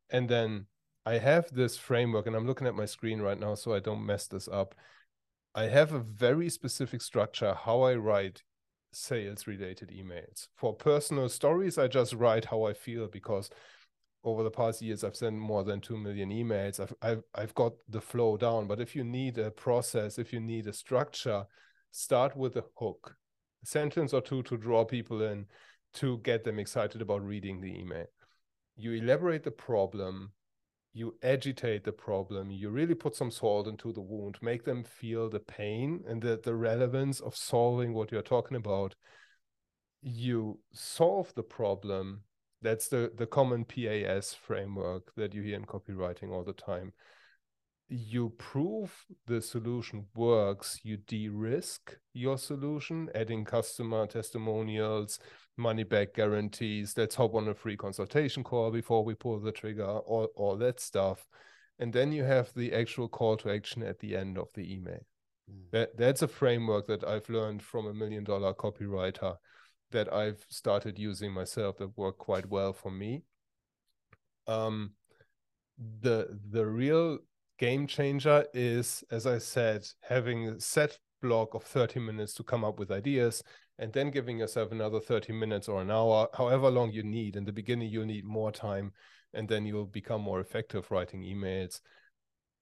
And 0.09 0.29
then 0.29 0.67
I 1.05 1.17
have 1.17 1.49
this 1.53 1.77
framework, 1.77 2.27
and 2.27 2.35
I'm 2.35 2.47
looking 2.47 2.67
at 2.67 2.75
my 2.75 2.85
screen 2.85 3.21
right 3.21 3.39
now 3.39 3.55
so 3.55 3.73
I 3.73 3.79
don't 3.79 4.05
mess 4.05 4.27
this 4.27 4.47
up. 4.47 4.73
I 5.55 5.63
have 5.63 5.91
a 5.91 5.99
very 5.99 6.49
specific 6.49 7.01
structure 7.01 7.53
how 7.53 7.81
I 7.81 7.95
write 7.95 8.43
sales 8.93 9.47
related 9.47 9.89
emails. 9.89 10.47
For 10.55 10.73
personal 10.73 11.29
stories, 11.29 11.77
I 11.77 11.87
just 11.87 12.13
write 12.13 12.45
how 12.45 12.63
I 12.63 12.73
feel 12.73 13.07
because 13.07 13.49
over 14.23 14.43
the 14.43 14.51
past 14.51 14.81
years 14.81 15.03
I've 15.03 15.15
sent 15.15 15.37
more 15.37 15.63
than 15.63 15.81
2 15.81 15.97
million 15.97 16.29
emails. 16.29 16.79
I've, 16.79 16.93
I've 17.01 17.23
I've 17.35 17.55
got 17.55 17.73
the 17.87 18.01
flow 18.01 18.37
down, 18.37 18.67
but 18.67 18.79
if 18.79 18.95
you 18.95 19.03
need 19.03 19.37
a 19.37 19.51
process, 19.51 20.19
if 20.19 20.33
you 20.33 20.39
need 20.39 20.67
a 20.67 20.73
structure, 20.73 21.45
start 21.91 22.35
with 22.35 22.55
a 22.57 22.65
hook 22.75 23.15
A 23.63 23.65
sentence 23.65 24.13
or 24.13 24.21
two 24.21 24.43
to 24.43 24.57
draw 24.57 24.85
people 24.85 25.21
in 25.21 25.45
to 25.95 26.17
get 26.19 26.43
them 26.43 26.59
excited 26.59 27.01
about 27.01 27.23
reading 27.23 27.61
the 27.61 27.79
email. 27.79 28.05
You 28.75 28.93
elaborate 28.93 29.43
the 29.43 29.51
problem, 29.51 30.33
you 30.97 31.15
agitate 31.21 31.83
the 31.83 31.91
problem, 31.91 32.49
you 32.49 32.71
really 32.71 32.95
put 32.95 33.15
some 33.15 33.29
salt 33.29 33.67
into 33.67 33.93
the 33.93 34.01
wound, 34.01 34.37
make 34.41 34.65
them 34.65 34.83
feel 34.83 35.29
the 35.29 35.39
pain 35.39 36.03
and 36.07 36.23
the, 36.23 36.39
the 36.43 36.55
relevance 36.55 37.19
of 37.19 37.35
solving 37.35 37.93
what 37.93 38.11
you're 38.11 38.23
talking 38.23 38.57
about. 38.57 38.95
You 40.01 40.59
solve 40.73 41.31
the 41.35 41.43
problem. 41.43 42.23
That's 42.63 42.87
the, 42.87 43.11
the 43.15 43.27
common 43.27 43.65
PAS 43.65 44.33
framework 44.33 45.13
that 45.15 45.35
you 45.35 45.43
hear 45.43 45.55
in 45.55 45.65
copywriting 45.65 46.31
all 46.31 46.43
the 46.43 46.53
time 46.53 46.93
you 47.89 48.33
prove 48.37 49.05
the 49.27 49.41
solution 49.41 50.05
works, 50.13 50.79
you 50.83 50.97
de 50.97 51.29
risk 51.29 51.97
your 52.13 52.37
solution, 52.37 53.09
adding 53.15 53.45
customer 53.45 54.05
testimonials, 54.05 55.19
money 55.57 55.83
back 55.83 56.13
guarantees. 56.13 56.93
Let's 56.97 57.15
hop 57.15 57.35
on 57.35 57.47
a 57.47 57.53
free 57.53 57.75
consultation 57.75 58.43
call 58.43 58.71
before 58.71 59.03
we 59.03 59.15
pull 59.15 59.39
the 59.39 59.51
trigger, 59.51 59.85
all, 59.85 60.29
all 60.35 60.55
that 60.57 60.79
stuff. 60.79 61.27
And 61.79 61.91
then 61.91 62.11
you 62.11 62.23
have 62.23 62.51
the 62.55 62.73
actual 62.73 63.07
call 63.07 63.37
to 63.37 63.51
action 63.51 63.83
at 63.83 63.99
the 63.99 64.15
end 64.15 64.37
of 64.37 64.49
the 64.53 64.73
email. 64.73 65.05
Mm. 65.51 65.71
That, 65.71 65.97
that's 65.97 66.21
a 66.21 66.27
framework 66.27 66.87
that 66.87 67.03
I've 67.03 67.29
learned 67.29 67.61
from 67.61 67.87
a 67.87 67.93
million 67.93 68.23
dollar 68.23 68.53
copywriter 68.53 69.35
that 69.91 70.11
I've 70.11 70.45
started 70.49 70.99
using 70.99 71.31
myself 71.31 71.77
that 71.77 71.97
worked 71.97 72.19
quite 72.19 72.47
well 72.49 72.73
for 72.73 72.91
me. 72.91 73.23
Um, 74.47 74.91
the 76.01 76.39
the 76.49 76.65
real 76.65 77.19
game 77.59 77.87
changer 77.87 78.45
is, 78.53 79.03
as 79.11 79.25
I 79.27 79.37
said, 79.37 79.87
having 80.01 80.47
a 80.47 80.59
set 80.59 80.97
block 81.21 81.53
of 81.53 81.63
30 81.63 81.99
minutes 81.99 82.33
to 82.35 82.43
come 82.43 82.63
up 82.63 82.79
with 82.79 82.91
ideas 82.91 83.43
and 83.79 83.93
then 83.93 84.11
giving 84.11 84.39
yourself 84.39 84.71
another 84.71 84.99
30 84.99 85.33
minutes 85.33 85.67
or 85.67 85.81
an 85.81 85.91
hour, 85.91 86.27
however 86.33 86.69
long 86.69 86.91
you 86.91 87.03
need. 87.03 87.35
In 87.35 87.45
the 87.45 87.51
beginning, 87.51 87.89
you'll 87.89 88.05
need 88.05 88.25
more 88.25 88.51
time 88.51 88.91
and 89.33 89.47
then 89.47 89.65
you'll 89.65 89.85
become 89.85 90.21
more 90.21 90.39
effective 90.39 90.89
writing 90.89 91.21
emails 91.21 91.81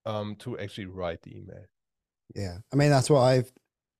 um, 0.05 0.35
to 0.37 0.59
actually 0.59 0.87
write 0.87 1.21
the 1.21 1.37
email. 1.37 1.65
Yeah. 2.35 2.57
I 2.73 2.75
mean, 2.75 2.89
that's 2.89 3.09
what 3.09 3.21
I've 3.21 3.51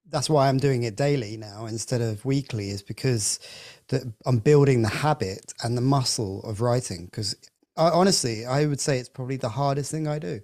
that's 0.09 0.29
why 0.29 0.47
I'm 0.47 0.57
doing 0.57 0.83
it 0.83 0.95
daily 0.95 1.35
now 1.35 1.65
instead 1.65 2.01
of 2.01 2.23
weekly 2.25 2.69
is 2.69 2.83
because 2.83 3.39
the, 3.87 4.13
I'm 4.25 4.37
building 4.37 4.83
the 4.83 4.89
habit 4.89 5.53
and 5.63 5.75
the 5.75 5.81
muscle 5.81 6.43
of 6.43 6.61
writing. 6.61 7.05
Because 7.05 7.35
honestly, 7.75 8.45
I 8.45 8.65
would 8.65 8.79
say 8.79 8.99
it's 8.99 9.09
probably 9.09 9.37
the 9.37 9.49
hardest 9.49 9.89
thing 9.89 10.07
I 10.07 10.19
do 10.19 10.41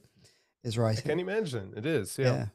is 0.63 0.77
writing. 0.77 1.03
I 1.05 1.10
can 1.10 1.19
imagine 1.19 1.73
it 1.75 1.86
is. 1.86 2.17
Yeah. 2.17 2.25
yeah. 2.25 2.45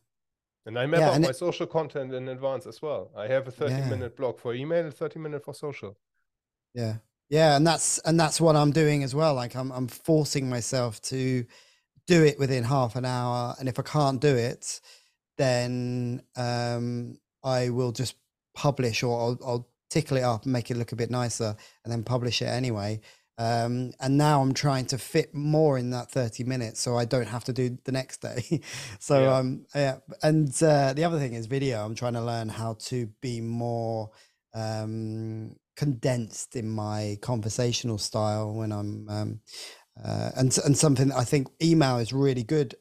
And 0.66 0.76
I 0.78 0.86
map 0.86 1.00
yeah, 1.00 1.10
out 1.10 1.20
my 1.20 1.28
it, 1.28 1.36
social 1.36 1.66
content 1.66 2.12
in 2.12 2.28
advance 2.28 2.66
as 2.66 2.82
well. 2.82 3.10
I 3.16 3.28
have 3.28 3.46
a 3.46 3.52
30 3.52 3.72
yeah. 3.72 3.88
minute 3.88 4.16
block 4.16 4.40
for 4.40 4.52
email 4.52 4.84
and 4.84 4.92
30 4.92 5.20
minute 5.20 5.44
for 5.44 5.54
social. 5.54 5.96
Yeah. 6.74 6.96
Yeah. 7.28 7.56
And 7.56 7.66
that's, 7.66 7.98
and 8.00 8.18
that's 8.18 8.40
what 8.40 8.56
I'm 8.56 8.72
doing 8.72 9.04
as 9.04 9.14
well. 9.14 9.34
Like 9.34 9.54
I'm, 9.54 9.70
I'm 9.70 9.86
forcing 9.86 10.50
myself 10.50 11.00
to 11.02 11.46
do 12.08 12.24
it 12.24 12.38
within 12.38 12.64
half 12.64 12.96
an 12.96 13.04
hour. 13.04 13.54
And 13.60 13.68
if 13.68 13.78
I 13.78 13.82
can't 13.82 14.20
do 14.20 14.34
it, 14.34 14.80
then 15.38 16.22
um, 16.36 17.18
I 17.44 17.70
will 17.70 17.92
just 17.92 18.16
publish 18.54 19.04
or 19.04 19.20
I'll, 19.20 19.38
I'll 19.46 19.68
tickle 19.88 20.16
it 20.16 20.24
up 20.24 20.44
and 20.44 20.52
make 20.52 20.70
it 20.70 20.76
look 20.76 20.90
a 20.90 20.96
bit 20.96 21.10
nicer 21.10 21.54
and 21.84 21.92
then 21.92 22.02
publish 22.02 22.42
it 22.42 22.46
anyway 22.46 23.00
Um, 23.38 23.92
and 24.00 24.16
now 24.16 24.40
I'm 24.40 24.54
trying 24.54 24.86
to 24.86 24.98
fit 24.98 25.34
more 25.34 25.76
in 25.76 25.90
that 25.90 26.10
30 26.10 26.44
minutes 26.44 26.80
so 26.80 26.96
I 26.96 27.04
don't 27.04 27.28
have 27.28 27.44
to 27.44 27.52
do 27.52 27.76
the 27.84 27.92
next 27.92 28.22
day. 28.22 28.62
so, 28.98 29.22
yeah. 29.22 29.36
um, 29.36 29.66
yeah. 29.74 29.96
And 30.22 30.48
uh, 30.62 30.94
the 30.94 31.04
other 31.04 31.18
thing 31.18 31.34
is 31.34 31.46
video. 31.46 31.84
I'm 31.84 31.94
trying 31.94 32.14
to 32.14 32.22
learn 32.22 32.48
how 32.48 32.74
to 32.86 33.06
be 33.20 33.40
more 33.40 34.10
um, 34.54 35.56
condensed 35.76 36.56
in 36.56 36.68
my 36.68 37.18
conversational 37.20 37.98
style 37.98 38.54
when 38.54 38.72
I'm, 38.72 39.08
um, 39.08 39.40
uh, 40.02 40.30
and, 40.36 40.56
and 40.64 40.76
something 40.76 41.12
I 41.12 41.24
think 41.24 41.48
email 41.62 41.98
is 41.98 42.12
really 42.12 42.42
good 42.42 42.74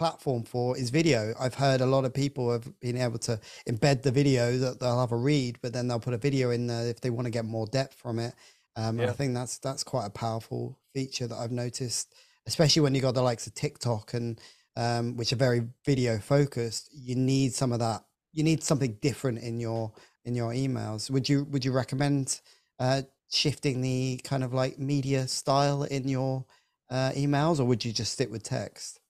platform 0.00 0.42
for 0.42 0.78
is 0.78 0.88
video. 0.88 1.34
I've 1.38 1.54
heard 1.54 1.82
a 1.82 1.86
lot 1.86 2.06
of 2.06 2.14
people 2.14 2.50
have 2.50 2.66
been 2.80 2.96
able 2.96 3.18
to 3.18 3.38
embed 3.68 4.02
the 4.02 4.10
video 4.10 4.56
that 4.56 4.80
they'll 4.80 4.98
have 4.98 5.12
a 5.12 5.16
read, 5.16 5.58
but 5.60 5.74
then 5.74 5.88
they'll 5.88 6.00
put 6.00 6.14
a 6.14 6.18
video 6.18 6.50
in 6.50 6.66
there 6.66 6.86
if 6.86 7.02
they 7.02 7.10
want 7.10 7.26
to 7.26 7.30
get 7.30 7.44
more 7.44 7.66
depth 7.66 7.94
from 7.94 8.18
it. 8.18 8.34
Um, 8.76 8.98
yeah. 8.98 9.10
I 9.10 9.12
think 9.12 9.34
that's 9.34 9.58
that's 9.58 9.84
quite 9.84 10.06
a 10.06 10.10
powerful 10.10 10.78
feature 10.94 11.26
that 11.26 11.36
I've 11.36 11.50
noticed, 11.50 12.14
especially 12.46 12.82
when 12.82 12.94
you 12.94 13.00
got 13.00 13.14
the 13.14 13.22
likes 13.22 13.46
of 13.46 13.54
TikTok 13.54 14.14
and 14.14 14.40
um, 14.76 15.16
which 15.16 15.32
are 15.32 15.36
very 15.36 15.62
video 15.84 16.18
focused. 16.18 16.88
You 16.92 17.16
need 17.16 17.52
some 17.52 17.72
of 17.72 17.80
that. 17.80 18.04
You 18.32 18.44
need 18.44 18.62
something 18.62 18.96
different 19.00 19.38
in 19.38 19.60
your 19.60 19.92
in 20.24 20.34
your 20.34 20.52
emails. 20.52 21.10
Would 21.10 21.28
you 21.28 21.44
would 21.44 21.64
you 21.64 21.72
recommend 21.72 22.40
uh, 22.78 23.02
shifting 23.30 23.80
the 23.80 24.20
kind 24.24 24.44
of 24.44 24.54
like 24.54 24.78
media 24.78 25.26
style 25.26 25.82
in 25.82 26.08
your 26.08 26.44
uh, 26.90 27.10
emails, 27.10 27.60
or 27.60 27.64
would 27.64 27.84
you 27.84 27.92
just 27.92 28.12
stick 28.12 28.30
with 28.30 28.42
text? 28.42 29.00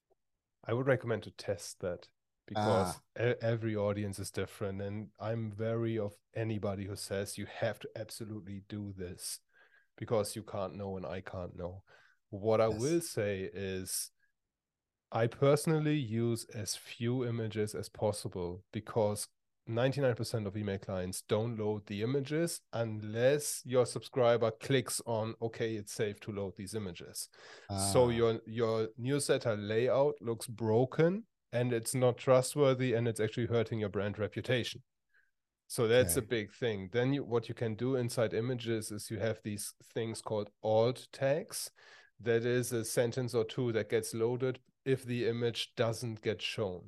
I 0.67 0.73
would 0.73 0.87
recommend 0.87 1.23
to 1.25 1.31
test 1.31 1.81
that 1.81 2.09
because 2.51 2.95
ah. 3.19 3.33
every 3.41 3.77
audience 3.77 4.19
is 4.19 4.31
different 4.31 4.83
and 4.83 5.09
i'm 5.21 5.53
very 5.53 5.97
of 5.97 6.15
anybody 6.35 6.85
who 6.85 6.97
says 6.97 7.39
you 7.39 7.47
have 7.61 7.79
to 7.79 7.89
absolutely 7.97 8.63
do 8.69 8.93
this 8.97 9.39
because 10.01 10.35
you 10.35 10.43
can't 10.43 10.75
know 10.75 10.97
and 10.97 11.07
i 11.07 11.21
can't 11.21 11.57
know 11.57 11.83
what 12.31 12.59
yes. 12.59 12.73
i 12.73 12.79
will 12.79 13.01
say 13.01 13.51
is 13.55 14.11
i 15.13 15.27
personally 15.27 15.97
use 15.97 16.47
as 16.55 16.75
few 16.75 17.25
images 17.25 17.75
as 17.75 17.89
possible 17.89 18.65
because 18.73 19.29
99% 19.69 20.47
of 20.47 20.57
email 20.57 20.79
clients 20.79 21.23
don't 21.29 21.57
load 21.57 21.87
the 21.87 22.03
images 22.03 22.61
unless 22.73 23.63
your 23.65 23.87
subscriber 23.87 24.51
clicks 24.61 25.01
on 25.07 25.35
okay 25.41 25.75
it's 25.75 25.93
safe 25.93 26.19
to 26.21 26.33
load 26.33 26.55
these 26.57 26.75
images 26.75 27.29
so 27.93 28.07
ah. 28.07 28.09
your 28.09 28.41
your 28.47 28.89
newsletter 28.99 29.57
layout 29.57 30.15
looks 30.21 30.49
broken 30.49 31.23
and 31.53 31.73
it's 31.73 31.95
not 31.95 32.17
trustworthy 32.17 32.95
and 32.95 33.07
it's 33.07 33.21
actually 33.21 33.47
hurting 33.47 33.79
your 33.79 33.89
brand 33.89 34.19
reputation 34.19 34.83
so 35.71 35.87
that's 35.87 36.17
okay. 36.17 36.25
a 36.25 36.29
big 36.29 36.53
thing 36.53 36.89
then 36.93 37.13
you, 37.13 37.23
what 37.23 37.49
you 37.49 37.55
can 37.55 37.77
do 37.77 37.95
inside 37.95 38.35
images 38.35 38.91
is 38.91 39.09
you 39.09 39.21
have 39.21 39.39
these 39.45 39.73
things 39.95 40.21
called 40.21 40.51
alt 40.65 41.07
tags 41.13 41.71
that 42.19 42.45
is 42.45 42.73
a 42.73 42.85
sentence 42.85 43.35
or 43.35 43.45
two 43.45 43.71
that 43.71 43.89
gets 43.89 44.13
loaded 44.13 44.59
if 44.85 45.05
the 45.05 45.29
image 45.29 45.73
doesn't 45.77 46.21
get 46.23 46.43
shown 46.43 46.83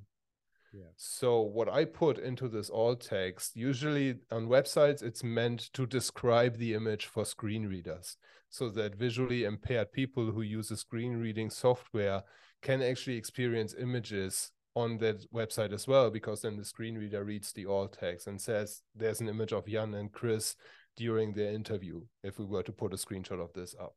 yeah. 0.75 0.88
So 0.97 1.42
what 1.42 1.68
I 1.68 1.85
put 1.85 2.18
into 2.18 2.49
this 2.49 2.71
alt 2.71 3.03
text, 3.03 3.57
usually 3.57 4.21
on 4.31 4.49
websites, 4.49 5.03
it's 5.03 5.23
meant 5.23 5.71
to 5.75 5.87
describe 5.87 6.57
the 6.57 6.73
image 6.73 7.05
for 7.05 7.27
screen 7.27 7.66
readers 7.66 8.16
so 8.49 8.71
that 8.71 8.95
visually 8.95 9.45
impaired 9.45 9.92
people 9.92 10.31
who 10.31 10.40
use 10.42 10.71
a 10.71 10.77
screen 10.77 11.18
reading 11.18 11.51
software 11.51 12.23
can 12.62 12.81
actually 12.81 13.16
experience 13.16 13.75
images 13.79 14.53
on 14.74 14.98
that 14.98 15.30
website 15.32 15.72
as 15.72 15.87
well, 15.87 16.11
because 16.11 16.42
then 16.42 16.56
the 16.56 16.64
screen 16.64 16.96
reader 16.96 17.24
reads 17.24 17.52
the 17.52 17.66
alt 17.66 17.96
text 17.98 18.26
and 18.26 18.40
says 18.40 18.82
there's 18.94 19.20
an 19.20 19.28
image 19.28 19.52
of 19.52 19.66
Jan 19.66 19.94
and 19.94 20.11
Chris 20.12 20.56
during 20.96 21.32
their 21.32 21.52
interview, 21.52 22.02
if 22.22 22.38
we 22.38 22.44
were 22.44 22.62
to 22.62 22.72
put 22.72 22.92
a 22.92 22.96
screenshot 22.96 23.40
of 23.40 23.52
this 23.52 23.74
up. 23.80 23.94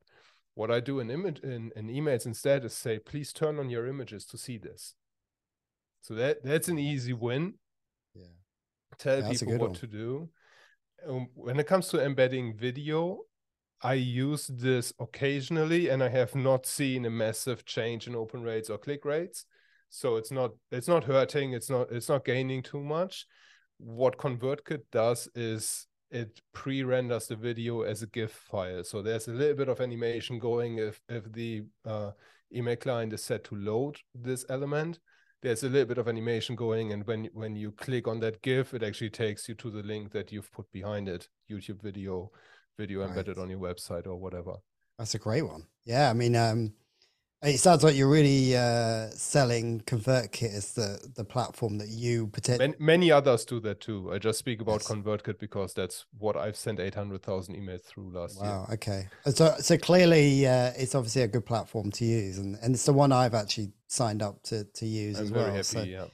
What 0.53 0.71
I 0.71 0.79
do 0.79 0.99
in 0.99 1.11
image 1.11 1.39
in, 1.39 1.71
in 1.75 1.87
emails 1.87 2.25
instead 2.25 2.63
is 2.63 2.73
say, 2.73 2.99
please 2.99 3.33
turn 3.33 3.59
on 3.59 3.69
your 3.69 3.87
images 3.87 4.25
to 4.27 4.37
see 4.37 4.57
this. 4.57 4.95
So 6.01 6.13
that 6.15 6.43
that's 6.43 6.67
an 6.67 6.79
easy 6.79 7.13
win. 7.13 7.55
Yeah. 8.13 8.23
Tell 8.97 9.29
people 9.29 9.53
what 9.53 9.69
one. 9.71 9.73
to 9.73 9.87
do. 9.87 10.29
Um, 11.07 11.27
when 11.33 11.59
it 11.59 11.67
comes 11.67 11.89
to 11.89 12.03
embedding 12.03 12.55
video, 12.55 13.19
I 13.81 13.95
use 13.95 14.47
this 14.47 14.93
occasionally 14.99 15.89
and 15.89 16.01
I 16.01 16.09
have 16.09 16.35
not 16.35 16.65
seen 16.65 17.05
a 17.05 17.09
massive 17.09 17.65
change 17.65 18.07
in 18.07 18.15
open 18.15 18.41
rates 18.41 18.69
or 18.69 18.77
click 18.77 19.03
rates. 19.03 19.45
So 19.89 20.15
it's 20.17 20.31
not 20.31 20.51
it's 20.71 20.87
not 20.87 21.03
hurting, 21.03 21.53
it's 21.53 21.69
not 21.69 21.91
it's 21.91 22.09
not 22.09 22.25
gaining 22.25 22.63
too 22.63 22.83
much. 22.83 23.25
What 23.77 24.17
ConvertKit 24.17 24.83
does 24.91 25.27
is 25.35 25.87
it 26.11 26.39
pre-renders 26.53 27.27
the 27.27 27.35
video 27.35 27.81
as 27.81 28.01
a 28.01 28.07
GIF 28.07 28.31
file. 28.31 28.83
So 28.83 29.01
there's 29.01 29.27
a 29.27 29.33
little 29.33 29.55
bit 29.55 29.69
of 29.69 29.81
animation 29.81 30.39
going 30.39 30.77
if 30.77 31.01
if 31.09 31.31
the 31.31 31.63
uh, 31.85 32.11
email 32.53 32.75
client 32.75 33.13
is 33.13 33.23
set 33.23 33.43
to 33.45 33.55
load 33.55 33.97
this 34.13 34.45
element 34.49 34.99
there's 35.45 35.63
a 35.63 35.69
little 35.69 35.85
bit 35.85 35.99
of 35.99 36.07
animation 36.07 36.55
going 36.55 36.91
and 36.91 37.05
when 37.05 37.29
when 37.33 37.55
you 37.55 37.71
click 37.71 38.07
on 38.07 38.19
that 38.19 38.41
gif 38.41 38.73
it 38.73 38.81
actually 38.81 39.09
takes 39.09 39.47
you 39.47 39.53
to 39.55 39.69
the 39.69 39.83
link 39.83 40.11
that 40.11 40.31
you've 40.31 40.51
put 40.51 40.69
behind 40.71 41.07
it 41.07 41.27
youtube 41.51 41.81
video 41.81 42.31
video 42.77 43.01
right. 43.01 43.09
embedded 43.09 43.37
on 43.37 43.49
your 43.49 43.59
website 43.59 44.07
or 44.07 44.15
whatever 44.15 44.53
that's 44.97 45.13
a 45.15 45.19
great 45.19 45.43
one 45.43 45.63
yeah 45.85 46.09
i 46.09 46.13
mean 46.13 46.35
um 46.35 46.73
it 47.45 47.59
sounds 47.59 47.83
like 47.83 47.95
you're 47.95 48.09
really 48.09 48.55
uh, 48.55 49.09
selling 49.11 49.81
ConvertKit 49.81 50.53
as 50.53 50.73
the 50.73 50.99
the 51.15 51.23
platform 51.23 51.77
that 51.77 51.89
you 51.89 52.27
potentially. 52.27 52.69
Many, 52.69 52.77
many, 52.79 53.11
others 53.11 53.45
do 53.45 53.59
that 53.61 53.81
too. 53.81 54.11
I 54.11 54.17
just 54.17 54.39
speak 54.39 54.61
about 54.61 54.81
yes. 54.81 54.87
ConvertKit 54.87 55.39
because 55.39 55.73
that's 55.73 56.05
what 56.17 56.35
I've 56.35 56.55
sent 56.55 56.79
eight 56.79 56.95
hundred 56.95 57.23
thousand 57.23 57.55
emails 57.55 57.83
through 57.83 58.11
last 58.11 58.39
wow, 58.39 58.45
year. 58.45 58.53
Wow. 58.53 58.67
Okay. 58.73 59.07
So 59.33 59.55
so 59.59 59.77
clearly, 59.77 60.47
uh, 60.47 60.71
it's 60.77 60.95
obviously 60.95 61.21
a 61.21 61.27
good 61.27 61.45
platform 61.45 61.91
to 61.91 62.05
use, 62.05 62.37
and 62.37 62.57
and 62.61 62.73
it's 62.73 62.85
the 62.85 62.93
one 62.93 63.11
I've 63.11 63.35
actually 63.35 63.71
signed 63.87 64.21
up 64.21 64.41
to 64.43 64.63
to 64.63 64.85
use 64.85 65.19
I'm 65.19 65.25
as 65.25 65.31
well. 65.31 65.45
Happy, 65.51 65.63
so, 65.63 65.83
yeah. 65.83 66.05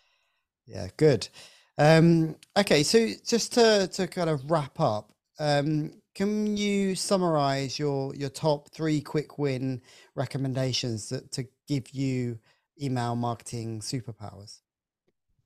Yeah. 0.65 0.87
Good. 0.97 1.29
Um, 1.77 2.35
okay. 2.57 2.83
So 2.83 3.09
just 3.25 3.53
to 3.53 3.89
to 3.93 4.07
kind 4.07 4.29
of 4.29 4.49
wrap 4.49 4.79
up, 4.79 5.11
um, 5.39 6.00
can 6.13 6.57
you 6.57 6.95
summarize 6.95 7.79
your 7.79 8.13
your 8.15 8.29
top 8.29 8.69
three 8.71 9.01
quick 9.01 9.37
win 9.37 9.81
recommendations 10.15 11.09
that, 11.09 11.31
to 11.31 11.45
give 11.67 11.89
you 11.91 12.39
email 12.81 13.15
marketing 13.15 13.79
superpowers? 13.79 14.59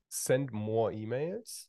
Send 0.10 0.52
more 0.52 0.92
emails, 0.92 1.68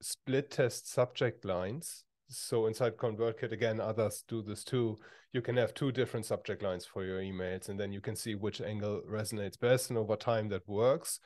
split 0.00 0.50
test 0.50 0.92
subject 0.92 1.44
lines. 1.44 2.04
So 2.28 2.66
inside 2.66 2.96
ConvertKit, 2.96 3.52
again, 3.52 3.80
others 3.80 4.24
do 4.26 4.42
this 4.42 4.64
too. 4.64 4.98
You 5.32 5.42
can 5.42 5.56
have 5.56 5.74
two 5.74 5.92
different 5.92 6.26
subject 6.26 6.62
lines 6.62 6.84
for 6.84 7.04
your 7.04 7.20
emails, 7.20 7.68
and 7.68 7.78
then 7.78 7.92
you 7.92 8.00
can 8.00 8.16
see 8.16 8.34
which 8.34 8.60
angle 8.60 9.02
resonates 9.08 9.60
best. 9.60 9.90
And 9.90 9.98
over 9.98 10.16
time, 10.16 10.48
that 10.48 10.66
works. 10.66 11.20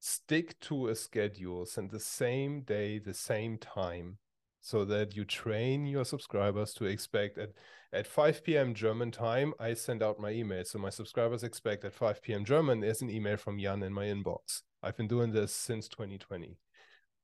Stick 0.00 0.58
to 0.60 0.88
a 0.88 0.94
schedule, 0.96 1.66
send 1.66 1.90
the 1.90 2.00
same 2.00 2.62
day, 2.62 2.98
the 2.98 3.14
same 3.14 3.58
time 3.58 4.16
so 4.60 4.84
that 4.84 5.16
you 5.16 5.24
train 5.24 5.86
your 5.86 6.04
subscribers 6.04 6.74
to 6.74 6.84
expect 6.84 7.38
at, 7.38 7.50
at 7.92 8.06
5 8.06 8.44
p.m. 8.44 8.74
German 8.74 9.10
time, 9.10 9.54
I 9.58 9.74
send 9.74 10.02
out 10.02 10.20
my 10.20 10.30
email. 10.30 10.64
So 10.64 10.78
my 10.78 10.90
subscribers 10.90 11.42
expect 11.42 11.84
at 11.84 11.94
5 11.94 12.22
p.m. 12.22 12.44
German, 12.44 12.80
there's 12.80 13.02
an 13.02 13.10
email 13.10 13.36
from 13.36 13.58
Jan 13.58 13.82
in 13.82 13.92
my 13.92 14.04
inbox. 14.04 14.62
I've 14.82 14.96
been 14.96 15.08
doing 15.08 15.32
this 15.32 15.54
since 15.54 15.88
2020. 15.88 16.56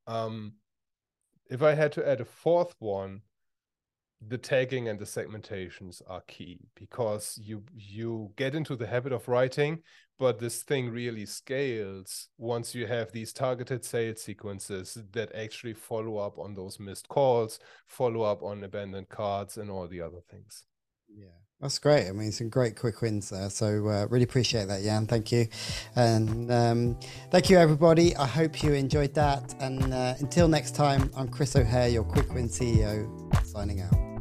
Um, 0.07 0.55
if 1.51 1.62
I 1.62 1.75
had 1.75 1.92
to 1.92 2.09
add 2.09 2.20
a 2.20 2.25
fourth 2.25 2.75
one, 2.79 3.20
the 4.29 4.38
tagging 4.38 4.88
and 4.88 4.98
the 4.98 5.05
segmentations 5.05 6.00
are 6.09 6.22
key 6.26 6.59
because 6.74 7.38
you 7.42 7.62
you 7.74 8.33
get 8.37 8.55
into 8.55 8.74
the 8.74 8.87
habit 8.87 9.12
of 9.12 9.29
writing 9.29 9.79
but 10.18 10.38
this 10.38 10.62
thing 10.62 10.88
really 10.88 11.26
scales 11.26 12.29
once 12.38 12.74
you 12.74 12.87
have 12.87 13.12
these 13.12 13.33
targeted 13.33 13.85
sales 13.85 14.22
sequences 14.22 14.96
that 15.12 15.35
actually 15.35 15.74
follow 15.74 16.16
up 16.16 16.38
on 16.38 16.55
those 16.55 16.81
missed 16.81 17.09
calls 17.09 17.59
follow 17.87 18.22
up 18.22 18.42
on 18.42 18.64
abandoned 18.64 19.09
cards 19.09 19.59
and 19.59 19.70
all 19.70 19.87
the 19.87 20.00
other 20.00 20.20
things. 20.31 20.64
Yeah 21.09 21.45
that's 21.61 21.79
great. 21.79 22.09
I 22.09 22.12
mean 22.12 22.33
some 22.33 22.49
great 22.49 22.77
quick 22.77 23.01
wins 23.01 23.31
there. 23.31 23.51
So 23.51 23.88
uh, 23.88 24.07
really 24.09 24.25
appreciate 24.25 24.69
that 24.69 24.83
jan. 24.83 25.07
Thank 25.07 25.33
you. 25.33 25.49
And 25.95 26.51
um, 26.53 26.99
thank 27.31 27.51
you 27.51 27.59
everybody. 27.59 28.14
I 28.16 28.27
hope 28.27 28.62
you 28.62 28.73
enjoyed 28.73 29.14
that. 29.14 29.55
And 29.61 29.92
uh, 29.92 30.14
until 30.19 30.49
next 30.49 30.75
time 30.75 31.11
i'm 31.16 31.29
chris 31.29 31.57
o'hare 31.57 31.88
your 31.88 32.05
quick 32.05 32.33
win 32.35 32.49
ceo 32.49 33.47
signing 33.47 33.81
out 33.81 34.15